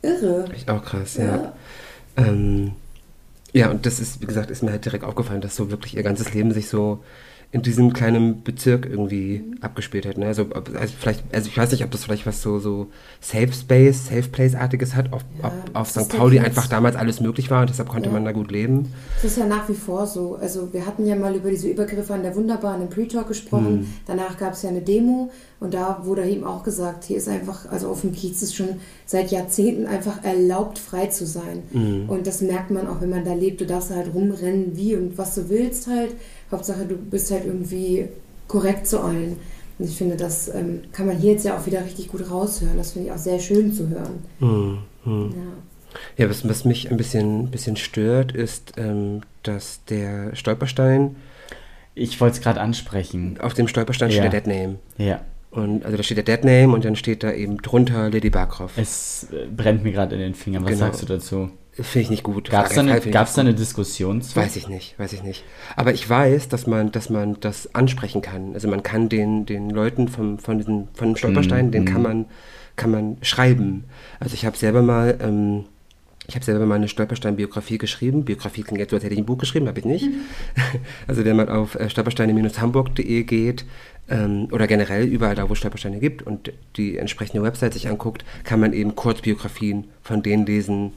[0.01, 0.45] irre.
[0.51, 1.25] Echt auch krass, ja.
[1.25, 1.53] Ja.
[2.17, 2.71] Ähm,
[3.55, 6.03] ja, und das ist, wie gesagt, ist mir halt direkt aufgefallen, dass so wirklich ihr
[6.03, 7.03] ganzes Leben sich so
[7.51, 10.17] in diesem kleinen Bezirk irgendwie abgespielt hat.
[10.17, 10.25] Ne?
[10.25, 12.87] Also, also vielleicht, also ich weiß nicht, ob das vielleicht was so, so
[13.21, 16.09] Safe Space, Safe Place-artiges hat, ob, Ja, ob auf St.
[16.09, 18.13] Pauli einfach damals alles möglich war und deshalb konnte Ja.
[18.13, 18.91] man da gut leben.
[19.21, 20.35] Das ist ja nach wie vor so.
[20.35, 23.81] Also wir hatten ja mal über diese Übergriffe an der Wunderbahn im Pre-Talk gesprochen.
[23.81, 23.87] Mhm.
[24.05, 27.71] Danach gab es ja eine Demo und da wurde ihm auch gesagt, hier ist einfach,
[27.71, 31.63] also auf dem Kiez ist schon seit Jahrzehnten einfach erlaubt, frei zu sein.
[31.71, 32.09] Mhm.
[32.09, 33.61] Und das merkt man auch, wenn man da lebt.
[33.61, 36.11] Du darfst halt rumrennen, wie und was du willst halt.
[36.51, 38.07] Hauptsache, du bist halt irgendwie
[38.47, 39.37] korrekt zu allen.
[39.79, 42.77] Und ich finde, das ähm, kann man hier jetzt ja auch wieder richtig gut raushören.
[42.77, 44.19] Das finde ich auch sehr schön zu hören.
[44.39, 45.31] Hm, hm.
[45.35, 45.95] Ja.
[46.25, 51.15] Ja, was, was mich ein bisschen, bisschen stört, ist, ähm, dass der Stolperstein,
[51.93, 53.37] Ich wollte es gerade ansprechen.
[53.39, 54.17] auf dem Stolperstein Ja.
[54.17, 54.75] steht der Deadname.
[54.97, 55.21] Ja.
[55.55, 58.73] Und also da steht der Deadname und dann steht da eben drunter Lady Barkroff.
[58.77, 60.63] Es äh, brennt mir gerade in den Fingern.
[60.63, 60.85] Was Genau.
[60.85, 61.49] sagst du dazu?
[61.71, 62.49] Finde ich nicht gut.
[62.49, 64.35] Gab es da, eine- gab's da eine Diskussion zu?
[64.35, 65.43] Weiß ich nicht, weiß ich nicht.
[65.75, 68.53] Aber ich weiß, dass man, dass man das ansprechen kann.
[68.53, 71.87] Also man kann den, den Leuten vom, von, diesem, von dem Stolperstein, Mm, den mm.
[71.87, 72.25] kann man,
[72.77, 73.85] kann man schreiben.
[74.21, 75.65] Also ich habe selber mal, ähm,
[76.27, 78.23] ich habe selber mal eine Stolperstein-Biografie geschrieben.
[78.25, 80.07] Biografie klingt jetzt so, als hätte ich ein Buch geschrieben, habe ich nicht.
[81.07, 83.65] Also wenn man auf äh, stolpersteine-hamburg.de geht
[84.09, 88.23] ähm, oder generell überall da, wo es Stolpersteine gibt und die entsprechende Website sich anguckt,
[88.43, 90.93] kann man eben Kurzbiografien von denen lesen,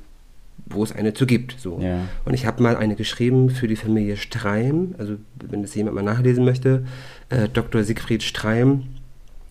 [0.67, 1.57] wo es eine zu gibt.
[1.59, 1.81] So.
[1.81, 2.01] Ja.
[2.25, 6.03] Und ich habe mal eine geschrieben für die Familie Streim, also wenn das jemand mal
[6.03, 6.85] nachlesen möchte,
[7.31, 7.83] äh, Dr.
[7.83, 8.85] Siegfried Streim,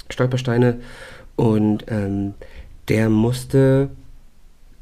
[0.10, 0.80] Stolpersteine.
[1.36, 2.34] Und ähm,
[2.88, 3.90] der musste,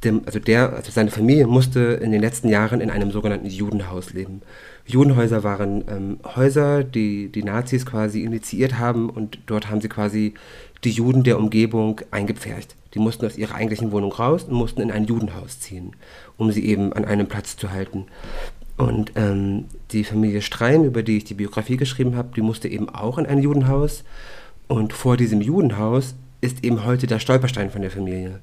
[0.03, 4.13] dem, also der, also seine Familie musste in den letzten Jahren in einem sogenannten Judenhaus
[4.13, 4.41] leben.
[4.87, 10.35] Judenhäuser waren ähm, Häuser, die die Nazis quasi initiiert haben und dort haben sie quasi
[10.83, 12.75] die Juden der Umgebung eingepfercht.
[12.93, 15.95] Die mussten aus ihrer eigentlichen Wohnung raus und mussten in ein Judenhaus ziehen,
[16.37, 18.05] um sie eben an einem Platz zu halten.
[18.77, 22.89] Und ähm, die Familie Streim, über die ich die Biografie geschrieben habe, die musste eben
[22.89, 24.03] auch in ein Judenhaus.
[24.67, 28.39] Und vor diesem Judenhaus ist eben heute der Stolperstein von der Familie.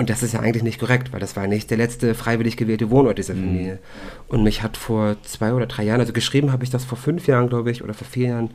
[0.00, 2.88] Und das ist ja eigentlich nicht korrekt, weil das war nicht der letzte freiwillig gewählte
[2.88, 3.80] Wohnort dieser Familie.
[4.28, 7.26] Und mich hat vor zwei oder drei Jahren, also geschrieben habe ich das vor fünf
[7.26, 8.50] Jahren, glaube ich, oder vor vier Jahren.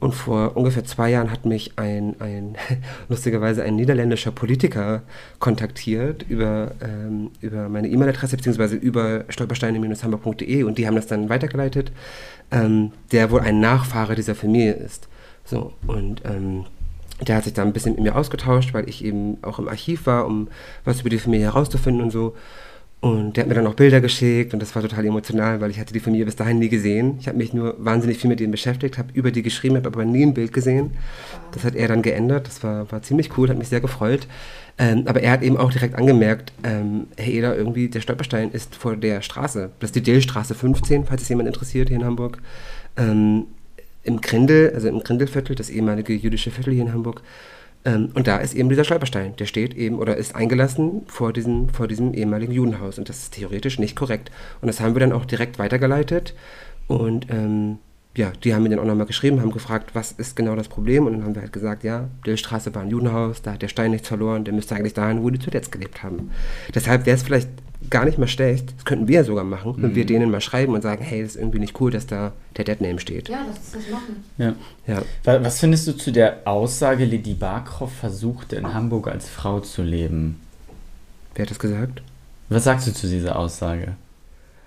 [0.00, 2.56] Und vor ungefähr zwei Jahren hat mich ein, ein
[3.08, 5.02] lustigerweise ein niederländischer Politiker
[5.38, 11.90] kontaktiert über, ähm, über meine E-Mail-Adresse, beziehungsweise über stolpersteine-hamburg.de und die haben das dann weitergeleitet,
[12.50, 15.08] ähm, der wohl ein Nachfahre dieser Familie ist.
[15.46, 16.66] So, und ähm,
[17.20, 20.06] der hat sich da ein bisschen mit mir ausgetauscht, weil ich eben auch im Archiv
[20.06, 20.48] war, um
[20.84, 22.34] was über die Familie herauszufinden und so.
[23.02, 25.80] Und der hat mir dann auch Bilder geschickt und das war total emotional, weil ich
[25.80, 27.16] hatte die Familie bis dahin nie gesehen.
[27.18, 30.04] Ich habe mich nur wahnsinnig viel mit denen beschäftigt, habe über die geschrieben, habe aber
[30.04, 30.92] nie ein Bild gesehen.
[31.50, 32.46] Das hat er dann geändert.
[32.46, 34.28] Das war, war ziemlich cool, hat mich sehr gefreut.
[34.78, 38.76] Ähm, aber er hat eben auch direkt angemerkt, ähm, Herr Eder, irgendwie der Stolperstein ist
[38.76, 39.70] vor der Straße.
[39.80, 42.38] Das ist die Dillstraße 15, falls es jemand interessiert hier in Hamburg.
[42.96, 43.46] Ähm,
[44.04, 47.22] Im Grindel, also im Grindelviertel, das ehemalige jüdische Viertel hier in Hamburg.
[47.84, 51.68] Ähm, und da ist eben dieser Stolperstein, der steht eben oder ist eingelassen vor diesem,
[51.68, 52.98] vor diesem ehemaligen Judenhaus.
[52.98, 54.30] Und das ist theoretisch nicht korrekt.
[54.60, 56.34] Und das haben wir dann auch direkt weitergeleitet.
[56.86, 57.78] Und ähm,
[58.16, 61.06] ja, die haben mir dann auch nochmal geschrieben, haben gefragt, was ist genau das Problem?
[61.06, 63.90] Und dann haben wir halt gesagt, ja, Dillstraße war ein Judenhaus, da hat der Stein
[63.90, 66.30] nichts verloren, der müsste eigentlich dahin, wo die zuletzt gelebt haben.
[66.74, 67.48] Deshalb wäre es vielleicht
[67.90, 70.74] gar nicht mal schlecht, das könnten wir ja sogar machen, wenn wir denen mal schreiben
[70.74, 73.28] und sagen, hey, das ist irgendwie nicht cool, dass da der Deadname steht.
[73.28, 74.24] Ja, lass uns das machen.
[74.38, 74.54] Ja.
[74.86, 75.02] Ja.
[75.24, 79.82] Wa- Was findest du zu der Aussage, Lady Barkroff versuchte in Hamburg als Frau zu
[79.82, 80.40] leben?
[81.34, 82.02] Wer hat das gesagt?
[82.48, 83.94] Was sagst du zu dieser Aussage?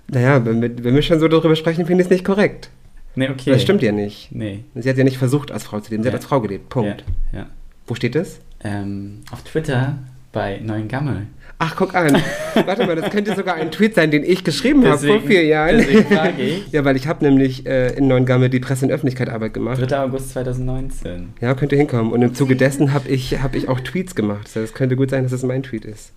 [0.07, 2.69] Naja, wenn wir, wenn wir schon so darüber sprechen, finde ich es nicht korrekt.
[3.15, 3.51] Nee, okay.
[3.51, 4.29] Das stimmt ja nicht.
[4.31, 4.63] Nee.
[4.75, 6.13] Sie hat ja nicht versucht, als Frau zu leben, sie Ja.
[6.13, 6.69] hat als Frau gelebt.
[6.69, 7.03] Punkt.
[7.31, 7.45] Ja, ja.
[7.87, 8.39] Wo steht das?
[8.63, 9.97] Ähm, auf Twitter
[10.31, 11.27] bei Neuen Gammel.
[11.57, 12.21] Ach, guck an.
[12.65, 15.77] Warte mal, das könnte sogar ein Tweet sein, den ich geschrieben habe vor vier Jahren.
[15.77, 16.67] deswegen frage ich.
[16.71, 19.79] Ja, weil ich habe nämlich äh, in Neuengamme die Presse- und Öffentlichkeitsarbeit gemacht.
[19.81, 19.99] 3.
[19.99, 21.33] August 2019.
[21.39, 22.11] Ja, könnte hinkommen.
[22.11, 24.49] Und im Zuge dessen habe ich, hab ich auch Tweets gemacht.
[24.53, 26.11] Das könnte gut sein, dass es mein Tweet ist.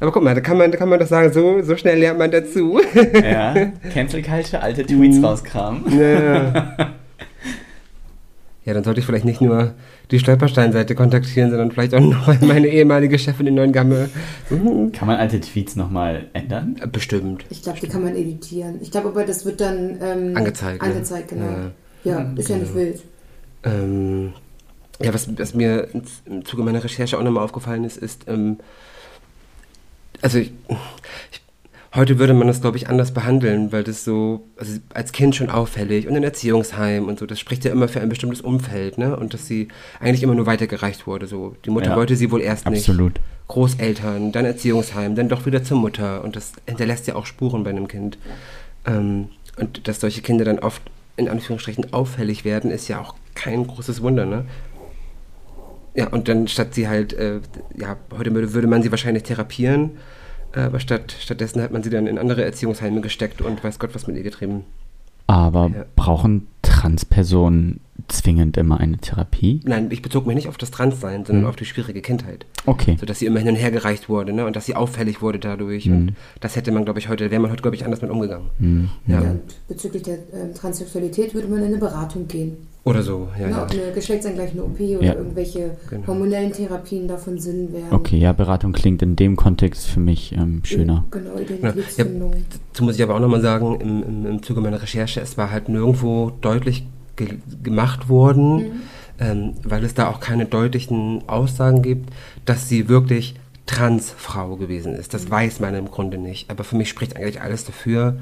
[0.00, 2.18] Aber guck mal, da kann man, da kann man doch sagen, so, so schnell lernt
[2.18, 2.80] man dazu.
[3.22, 3.54] Ja,
[3.92, 5.98] Cancel Culture, alte Tweets rauskramen.
[5.98, 6.74] ja.
[8.64, 9.74] ja, dann sollte ich vielleicht nicht nur
[10.10, 14.08] die Stolperstein-Seite kontaktieren, sondern vielleicht auch noch meine ehemalige Chefin in Neuengamme.
[14.50, 14.92] Mhm.
[14.92, 16.76] Kann man alte Tweets nochmal ändern?
[16.80, 17.44] Äh, Bestimmt.
[17.50, 18.76] Ich glaube, die kann man editieren.
[18.80, 20.88] Ich glaube aber, das wird dann ähm, Angezeigt, ne?
[20.88, 21.44] Angezeigt, genau.
[21.46, 21.70] Ja.
[22.04, 23.02] Ja, ist ja nicht wild.
[23.64, 24.32] Ähm,
[25.02, 28.58] ja, was, was mir im- im Zuge meiner Recherche auch nochmal aufgefallen ist, ist, ähm,
[30.22, 30.52] also ich,
[31.32, 31.42] ich,
[31.94, 35.48] heute würde man das, glaube ich, anders behandeln, weil das so, also als Kind schon
[35.50, 39.16] auffällig und in Erziehungsheim und so, das spricht ja immer für ein bestimmtes Umfeld, ne?
[39.16, 39.68] Und dass sie
[40.00, 41.26] eigentlich immer nur weitergereicht wurde.
[41.26, 41.96] So, die Mutter Ja.
[41.96, 42.88] wollte sie wohl erst nicht.
[42.88, 43.20] Absolut.
[43.48, 46.22] Großeltern, dann Erziehungsheim, dann doch wieder zur Mutter.
[46.22, 48.18] Und das hinterlässt ja auch Spuren bei einem Kind.
[48.86, 50.82] Ähm, und dass solche Kinder dann oft
[51.16, 54.44] in Anführungsstrichen auffällig werden, ist ja auch kein großes Wunder, ne?
[55.94, 57.40] Ja, und dann statt sie halt, äh,
[57.76, 59.92] ja, heute würde, man sie wahrscheinlich therapieren,
[60.54, 64.06] aber statt, stattdessen hat man sie dann in andere Erziehungsheime gesteckt und weiß Gott was
[64.06, 64.64] mit ihr getrieben.
[65.26, 65.84] Aber Ja.
[65.94, 69.60] brauchen Transpersonen zwingend immer eine Therapie?
[69.64, 71.48] Nein, ich bezog mich nicht auf das Transsein, sondern Mhm.
[71.50, 72.46] auf die schwierige Kindheit.
[72.64, 72.96] Okay.
[72.98, 74.46] So dass sie immer hin und her gereicht wurde, ne?
[74.46, 75.86] Und dass sie auffällig wurde dadurch.
[75.86, 75.94] Mhm.
[75.96, 78.46] Und das hätte man, glaube ich, heute, wäre man heute, glaube ich, anders mit umgegangen.
[78.60, 78.88] Hm.
[79.06, 79.22] Ja.
[79.22, 79.30] Ja.
[79.32, 82.56] Und bezüglich der ähm, Transsexualität würde man in eine Beratung gehen.
[82.84, 83.62] Oder so, ja, Ne, ja.
[83.64, 85.14] Ob eine geschlechtsangleiche OP oder Ja.
[85.14, 86.06] irgendwelche Genau.
[86.06, 87.92] hormonellen Therapien davon Sinn wären.
[87.92, 91.04] Okay, ja, Beratung klingt in dem Kontext für mich ähm, schöner.
[91.10, 92.32] Genau, Identitätsfindung.
[92.72, 95.50] Dazu muss ich aber auch nochmal sagen, im, im, im Zuge meiner Recherche, es war
[95.50, 96.86] halt nirgendwo deutlich
[97.18, 98.64] ge gemacht worden, Mhm.
[99.20, 102.10] ähm, weil es da auch keine deutlichen Aussagen gibt,
[102.46, 103.34] dass sie wirklich
[103.66, 105.12] Transfrau gewesen ist.
[105.12, 106.50] Das weiß man im Grunde nicht.
[106.50, 108.16] Aber für mich spricht eigentlich alles dafür.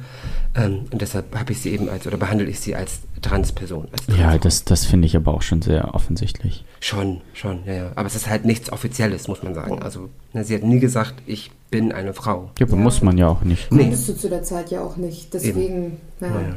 [0.57, 3.87] Ähm, und deshalb habe ich sie eben als, oder behandle ich sie als Transperson.
[3.93, 4.39] Als Ja, Transfrau.
[4.43, 6.65] das, das finde ich aber auch schon sehr offensichtlich.
[6.81, 7.93] Schon, schon, ja, ja.
[7.95, 9.81] Aber es ist halt nichts Offizielles, muss man sagen.
[9.83, 12.51] Also, ne, sie hat nie gesagt, ich bin eine Frau.
[12.59, 12.83] Ja, aber Ja.
[12.83, 13.71] muss man ja auch nicht.
[13.71, 13.83] Nee.
[13.85, 15.33] Konntest du zu der Zeit ja auch nicht.
[15.33, 16.29] Deswegen, ja.
[16.29, 16.57] Naja.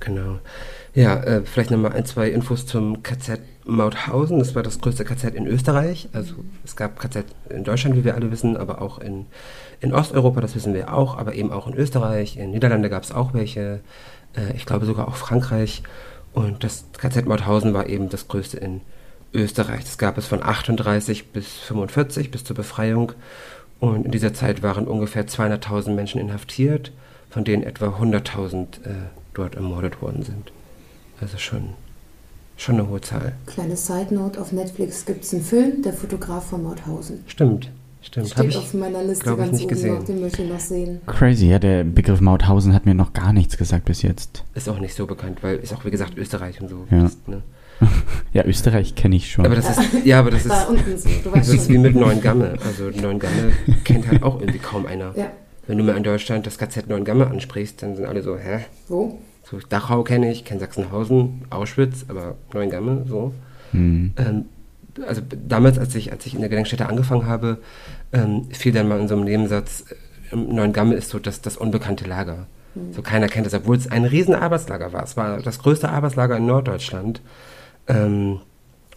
[0.00, 0.38] Genau.
[0.94, 4.38] Ja, äh, vielleicht nochmal ein, zwei Infos zum KZ Mauthausen.
[4.38, 6.08] Das war das größte KZ in Österreich.
[6.12, 6.34] Also
[6.64, 9.26] es gab KZ in Deutschland, wie wir alle wissen, aber auch in,
[9.80, 12.36] in Osteuropa, das wissen wir auch, aber eben auch in Österreich.
[12.36, 13.80] In Niederlande gab es auch welche.
[14.36, 15.82] Äh, ich glaube sogar auch Frankreich.
[16.32, 18.80] Und das KZ Mauthausen war eben das größte in
[19.32, 19.84] Österreich.
[19.84, 23.12] Das gab es von 38 bis 45, bis zur Befreiung.
[23.80, 26.92] Und in dieser Zeit waren ungefähr 200.000 Menschen inhaftiert,
[27.36, 28.94] von denen etwa 100.000 äh,
[29.34, 30.52] dort ermordet worden sind.
[31.20, 31.74] Also schon,
[32.56, 33.34] schon eine hohe Zahl.
[33.44, 37.24] Kleine Side Note: Auf Netflix gibt es einen Film, Der Fotograf von Mauthausen.
[37.26, 37.70] Stimmt,
[38.00, 38.30] stimmt.
[38.30, 39.94] Hab Steht ich, auf meiner Liste ganz nicht oben gesehen.
[39.96, 41.00] noch, den möchte ich noch sehen.
[41.04, 44.42] Crazy, ja, der Begriff Mauthausen hat mir noch gar nichts gesagt bis jetzt.
[44.54, 46.86] ist auch nicht so bekannt, weil ist auch wie gesagt Österreich und so.
[46.90, 47.02] Ja.
[47.02, 47.42] Das, ne?
[48.32, 49.44] Ja, Österreich kenne ich schon.
[49.44, 52.56] Aber das ist, ja, aber das ist, so, du das ist wie mit Neuengamme.
[52.64, 53.52] Also Neuengamme
[53.84, 55.12] kennt halt auch irgendwie kaum einer.
[55.14, 55.30] Ja,
[55.66, 58.64] Wenn du mal in Deutschland das KZ Neuengamme ansprichst, dann sind alle so, hä?
[58.88, 59.18] wo?
[59.48, 63.32] So, Dachau kenne ich, kenne Sachsenhausen, Auschwitz, aber Neuengamme, so.
[63.72, 64.12] Hm.
[64.16, 64.44] Ähm,
[65.06, 67.58] also damals, als ich, als ich in der Gedenkstätte angefangen habe,
[68.12, 69.84] ähm, fiel dann mal in so einem Nebensatz,
[70.32, 72.46] äh, Neuengamme ist so das, das unbekannte Lager.
[72.92, 75.02] So keiner kennt es, obwohl es ein riesen Arbeitslager war.
[75.02, 77.22] Es war das größte Arbeitslager in Norddeutschland.
[77.88, 78.40] Ähm,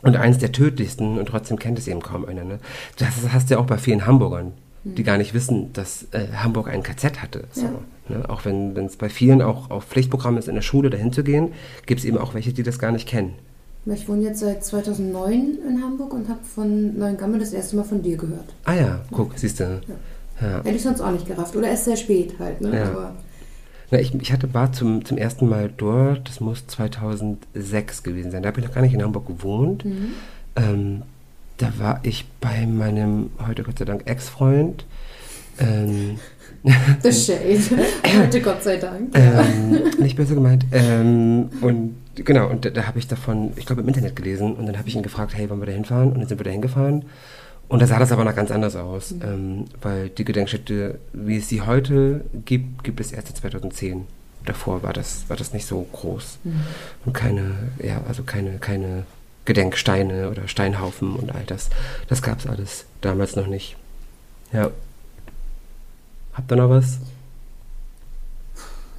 [0.02, 2.44] und eins der tödlichsten und trotzdem kennt es eben kaum einer.
[2.44, 2.60] Ne?
[2.98, 4.54] Das hast du ja auch bei vielen Hamburgern,
[4.84, 7.44] die gar nicht wissen, dass äh, Hamburg ein KZ hatte.
[7.52, 8.18] So, Ja.
[8.18, 8.30] ne?
[8.30, 11.54] Auch wenn es bei vielen auch auf Pflichtprogramm ist, in der Schule dahin zu gehen,
[11.86, 13.34] gibt es eben auch welche, die das gar nicht kennen.
[13.86, 18.02] Ich wohne jetzt seit 2009 in Hamburg und habe von Neuengamme das erste Mal von
[18.02, 18.54] dir gehört.
[18.66, 19.82] Ah ja, guck, siehst du.
[20.42, 20.58] Ja.
[20.64, 21.56] Hätte ich sonst auch nicht gerafft.
[21.56, 22.76] Oder erst sehr spät halt, ne?
[22.78, 23.14] Ja.
[23.92, 28.44] Na, ich, ich hatte war zum, zum ersten Mal dort, das muss 2006 gewesen sein.
[28.44, 29.86] Da habe ich noch gar nicht in Hamburg gewohnt.
[29.86, 30.14] Mhm.
[30.56, 31.02] Ähm,
[31.60, 34.86] da war ich bei meinem, heute Gott sei Dank, Ex-Freund.
[35.60, 36.18] Ähm,
[37.04, 37.86] The Shade.
[38.18, 39.12] Heute Gott sei Dank.
[39.14, 40.66] ähm, nicht böse gemeint.
[40.72, 44.56] Ähm, und genau, und da, da habe ich davon, ich glaube, im Internet gelesen.
[44.56, 46.12] Und dann habe ich ihn gefragt, hey, wollen wir da hinfahren?
[46.12, 47.06] Und dann sind wir da hingefahren.
[47.68, 51.50] Und da sah das aber noch ganz anders aus, ähm, weil die Gedenkstätte, wie es
[51.50, 54.06] sie heute gibt, gibt es erst seit 2010.
[54.46, 56.40] Davor war das, war das nicht so groß.
[57.06, 57.52] Und keine,
[57.84, 59.04] ja, also keine, keine
[59.50, 61.72] Gedenksteine oder Steinhaufen und all das.
[62.08, 63.76] Das gab es alles damals noch nicht.
[64.54, 64.70] Ja.
[66.34, 67.00] Habt ihr noch was?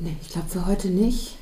[0.01, 1.37] Nee, ich glaube für heute nicht.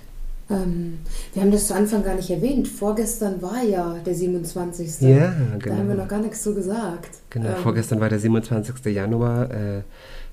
[0.50, 0.98] Ähm,
[1.32, 2.68] wir haben das zu Anfang gar nicht erwähnt.
[2.68, 5.00] Vorgestern war ja der 27.
[5.00, 5.94] Ja, Da haben wir genau.
[6.02, 7.08] noch gar nichts zu gesagt.
[7.30, 8.84] Genau, Ähm, vorgestern war der 27.
[8.94, 9.82] Januar, äh,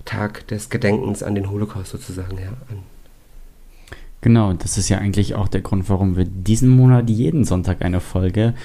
[0.04, 2.50] Tag des Gedenkens an den Holocaust sozusagen, ja.
[2.70, 2.84] An,
[4.26, 8.00] Genau, das ist ja eigentlich auch der Grund, warum wir diesen Monat jeden Sonntag eine
[8.00, 8.56] Folge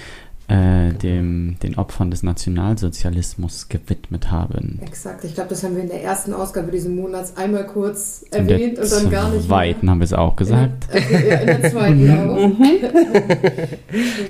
[0.49, 4.81] äh, dem, den Opfern des Nationalsozialismus gewidmet haben.
[4.83, 5.23] Exakt.
[5.25, 8.59] Ich glaube, das haben wir in der ersten Ausgabe dieses Monats einmal kurz In der
[8.59, 9.49] erwähnt und dann gar nicht mehr.
[9.49, 10.87] zweiten haben wir es auch gesagt.
[10.95, 12.51] In der, äh, in der zweiten auch.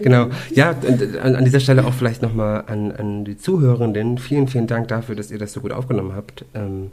[0.02, 4.18] genau, ja, äh, an, an dieser Stelle auch vielleicht nochmal an, an die Zuhörenden.
[4.18, 6.44] Vielen, vielen Dank dafür, dass ihr das so gut aufgenommen habt.
[6.54, 6.90] Ähm,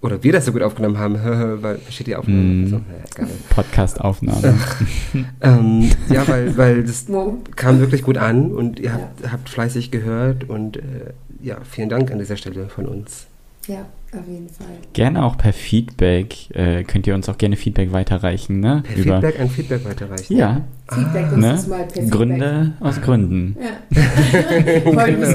[0.00, 1.14] oder wir das so gut aufgenommen haben,
[1.62, 2.42] weil steht die Aufnahme.
[2.42, 2.64] Mm.
[2.64, 2.82] Also, ja,
[3.14, 3.28] egal.
[3.50, 4.58] Podcast-Aufnahme.
[5.40, 7.06] ähm, ja, weil, weil das
[7.56, 10.82] kam wirklich gut an und ihr habt, habt fleißig gehört und äh,
[11.42, 13.26] ja, vielen Dank an dieser Stelle von uns.
[13.66, 14.66] Ja, auf jeden Fall.
[14.92, 16.50] Gerne auch per Feedback.
[16.54, 18.82] Äh, könnt ihr uns auch gerne Feedback weiterreichen, ne?
[18.86, 20.36] Per Feedback an Feedback weiterreichen.
[20.36, 21.40] Ja, Feedback Ah, ne?
[21.68, 22.10] mal per Feedback.
[22.10, 23.56] Gründe aus Gründen.
[23.60, 24.02] Ja.
[24.86, 24.90] Du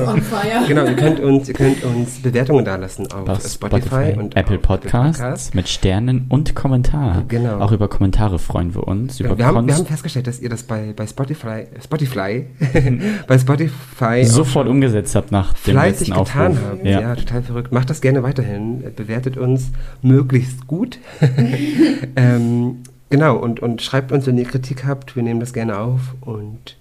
[0.07, 0.65] on fire.
[0.67, 5.19] Genau, ihr könnt uns, ihr könnt uns Bewertungen dalassen auf Auf Spotify, und Apple Podcasts
[5.19, 5.55] Podcast.
[5.55, 7.23] mit Sternen und Kommentar.
[7.27, 7.59] Genau.
[7.59, 9.19] Auch über Kommentare freuen wir uns.
[9.19, 12.45] Ja, über wir, haben, wir haben festgestellt, dass ihr das bei, bei Spotify, Spotify,
[13.27, 16.57] bei Spotify sofort umgesetzt habt nach dem letzten getan Aufruf.
[16.71, 16.85] habt.
[16.85, 17.01] Ja.
[17.01, 17.15] Ja.
[17.15, 17.71] total verrückt.
[17.71, 18.60] Macht das gerne weiterhin.
[18.95, 20.99] Bewertet uns möglichst gut.
[22.15, 22.77] ähm,
[23.09, 25.15] genau, und, und schreibt uns, wenn ihr Kritik habt.
[25.15, 26.15] Wir nehmen das gerne auf.
[26.21, 26.77] Und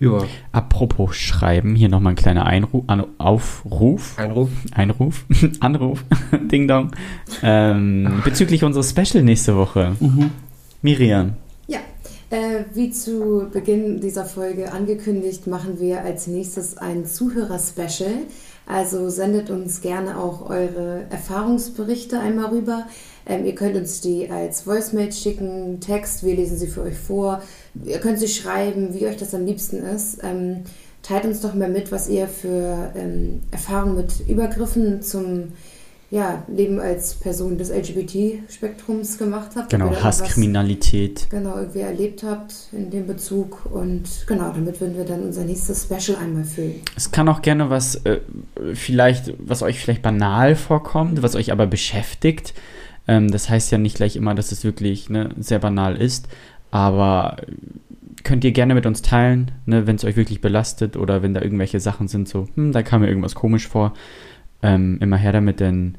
[0.00, 4.48] ja, Apropos Schreiben, hier nochmal ein kleiner Einruf, an, Aufruf, Einruf.
[4.72, 5.26] Einruf,
[5.60, 6.04] Anruf,
[6.50, 6.92] Ding Dong,
[7.42, 9.96] ähm, bezüglich unseres Special nächste Woche.
[10.80, 11.34] Miriam,
[11.66, 11.80] Ja,
[12.30, 18.24] äh, wie zu Beginn dieser Folge angekündigt, machen wir als nächstes ein Zuhörer-Special.
[18.66, 22.86] Also sendet uns gerne auch eure Erfahrungsberichte einmal rüber.
[23.26, 27.42] Ähm, ihr könnt uns die als Voicemail schicken, Text, wir lesen sie für euch vor.
[27.84, 30.18] Ihr könnt sie schreiben, wie euch das am liebsten ist.
[30.22, 30.64] Ähm,
[31.02, 35.52] teilt uns doch mal mit, was ihr für ähm, Erfahrungen mit Übergriffen zum
[36.10, 39.70] ja, Leben als Person des LGBT-Spektrums gemacht habt.
[39.70, 41.28] Genau, Hasskriminalität.
[41.30, 43.66] genau irgendwie erlebt habt in dem Bezug.
[43.66, 46.80] Und genau, damit würden wir dann unser nächstes Special einmal füllen.
[46.96, 48.20] Es kann auch gerne was, äh,
[48.74, 52.54] vielleicht, was euch vielleicht banal vorkommt, was euch aber beschäftigt.
[53.06, 56.26] Ähm, das heißt ja nicht gleich immer, dass es wirklich ne, sehr banal ist,
[56.72, 57.36] aber
[58.24, 61.40] könnt ihr gerne mit uns teilen, ne, wenn es euch wirklich belastet oder wenn da
[61.40, 63.94] irgendwelche Sachen sind, so, hm, da kam mir irgendwas komisch vor.
[64.62, 65.96] Ähm, immer her damit, denn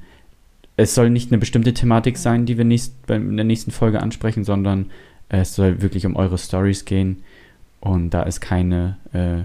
[0.78, 4.02] es soll nicht eine bestimmte Thematik sein, die wir nächst, bei, in der nächsten Folge
[4.02, 4.92] ansprechen, sondern
[5.30, 7.24] es soll wirklich um eure Stories gehen.
[7.80, 9.44] Und da ist keine äh,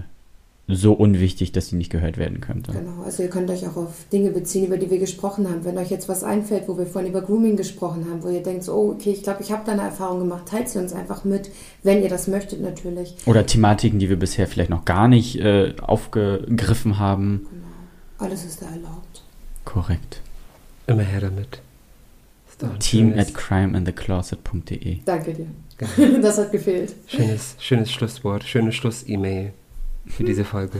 [0.67, 2.73] so unwichtig, dass sie nicht gehört werden könnte.
[2.73, 5.63] Genau, also ihr könnt euch auch auf Dinge beziehen, über die wir gesprochen haben.
[5.63, 8.63] Wenn euch jetzt was einfällt, wo wir vorhin über Grooming gesprochen haben, wo ihr denkt,
[8.63, 11.23] so, oh, okay, ich glaube, ich habe da eine Erfahrung gemacht, teilt sie uns einfach
[11.23, 11.49] mit,
[11.83, 13.15] wenn ihr das möchtet natürlich.
[13.25, 17.47] Oder Thematiken, die wir bisher vielleicht noch gar nicht äh, aufgegriffen haben.
[17.49, 19.06] Genau, alles ist da erlaubt.
[19.77, 20.21] Korrekt.
[20.87, 21.61] Immer her damit.
[22.79, 24.97] Team schönes- at crimeandthecloset.de.
[25.05, 25.47] Danke dir.
[26.21, 26.95] Das hat gefehlt.
[27.05, 29.53] Schönes, schönes Schlusswort, schönes Schluss-E-Mail
[30.07, 30.79] für diese Folge.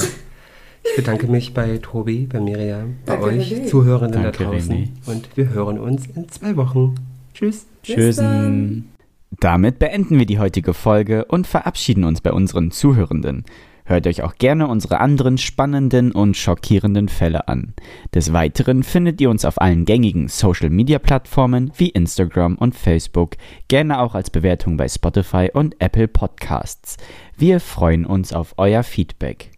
[0.84, 3.68] Ich bedanke mich bei Tobi, bei Miriam, bei Danke, euch René.
[3.68, 4.74] Zuhörenden Danke, da draußen.
[4.76, 4.88] René.
[5.06, 6.96] Und wir hören uns in zwei Wochen.
[7.36, 7.68] Tschüss.
[7.84, 8.24] Tschüssen.
[8.24, 8.86] dann.
[9.40, 13.46] Damit beenden wir die heutige Folge und verabschieden uns bei unseren Zuhörenden.
[13.88, 17.74] Hört euch auch gerne unsere anderen spannenden und schockierenden Fälle an.
[18.14, 23.38] Des Weiteren findet ihr uns auf allen gängigen Social-Media-Plattformen wie Instagram und Facebook,
[23.70, 26.98] gerne auch als Bewertung bei Spotify und Apple Podcasts.
[27.38, 29.52] Wir freuen uns auf euer Feedback.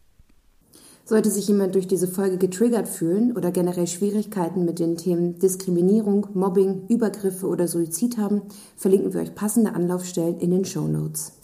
[1.05, 6.27] Sollte sich jemand durch diese Folge getriggert fühlen oder generell Schwierigkeiten mit den Themen Diskriminierung,
[6.35, 8.43] Mobbing, Übergriffe oder Suizid haben,
[8.77, 11.39] verlinken wir euch passende Anlaufstellen in den Show Notes.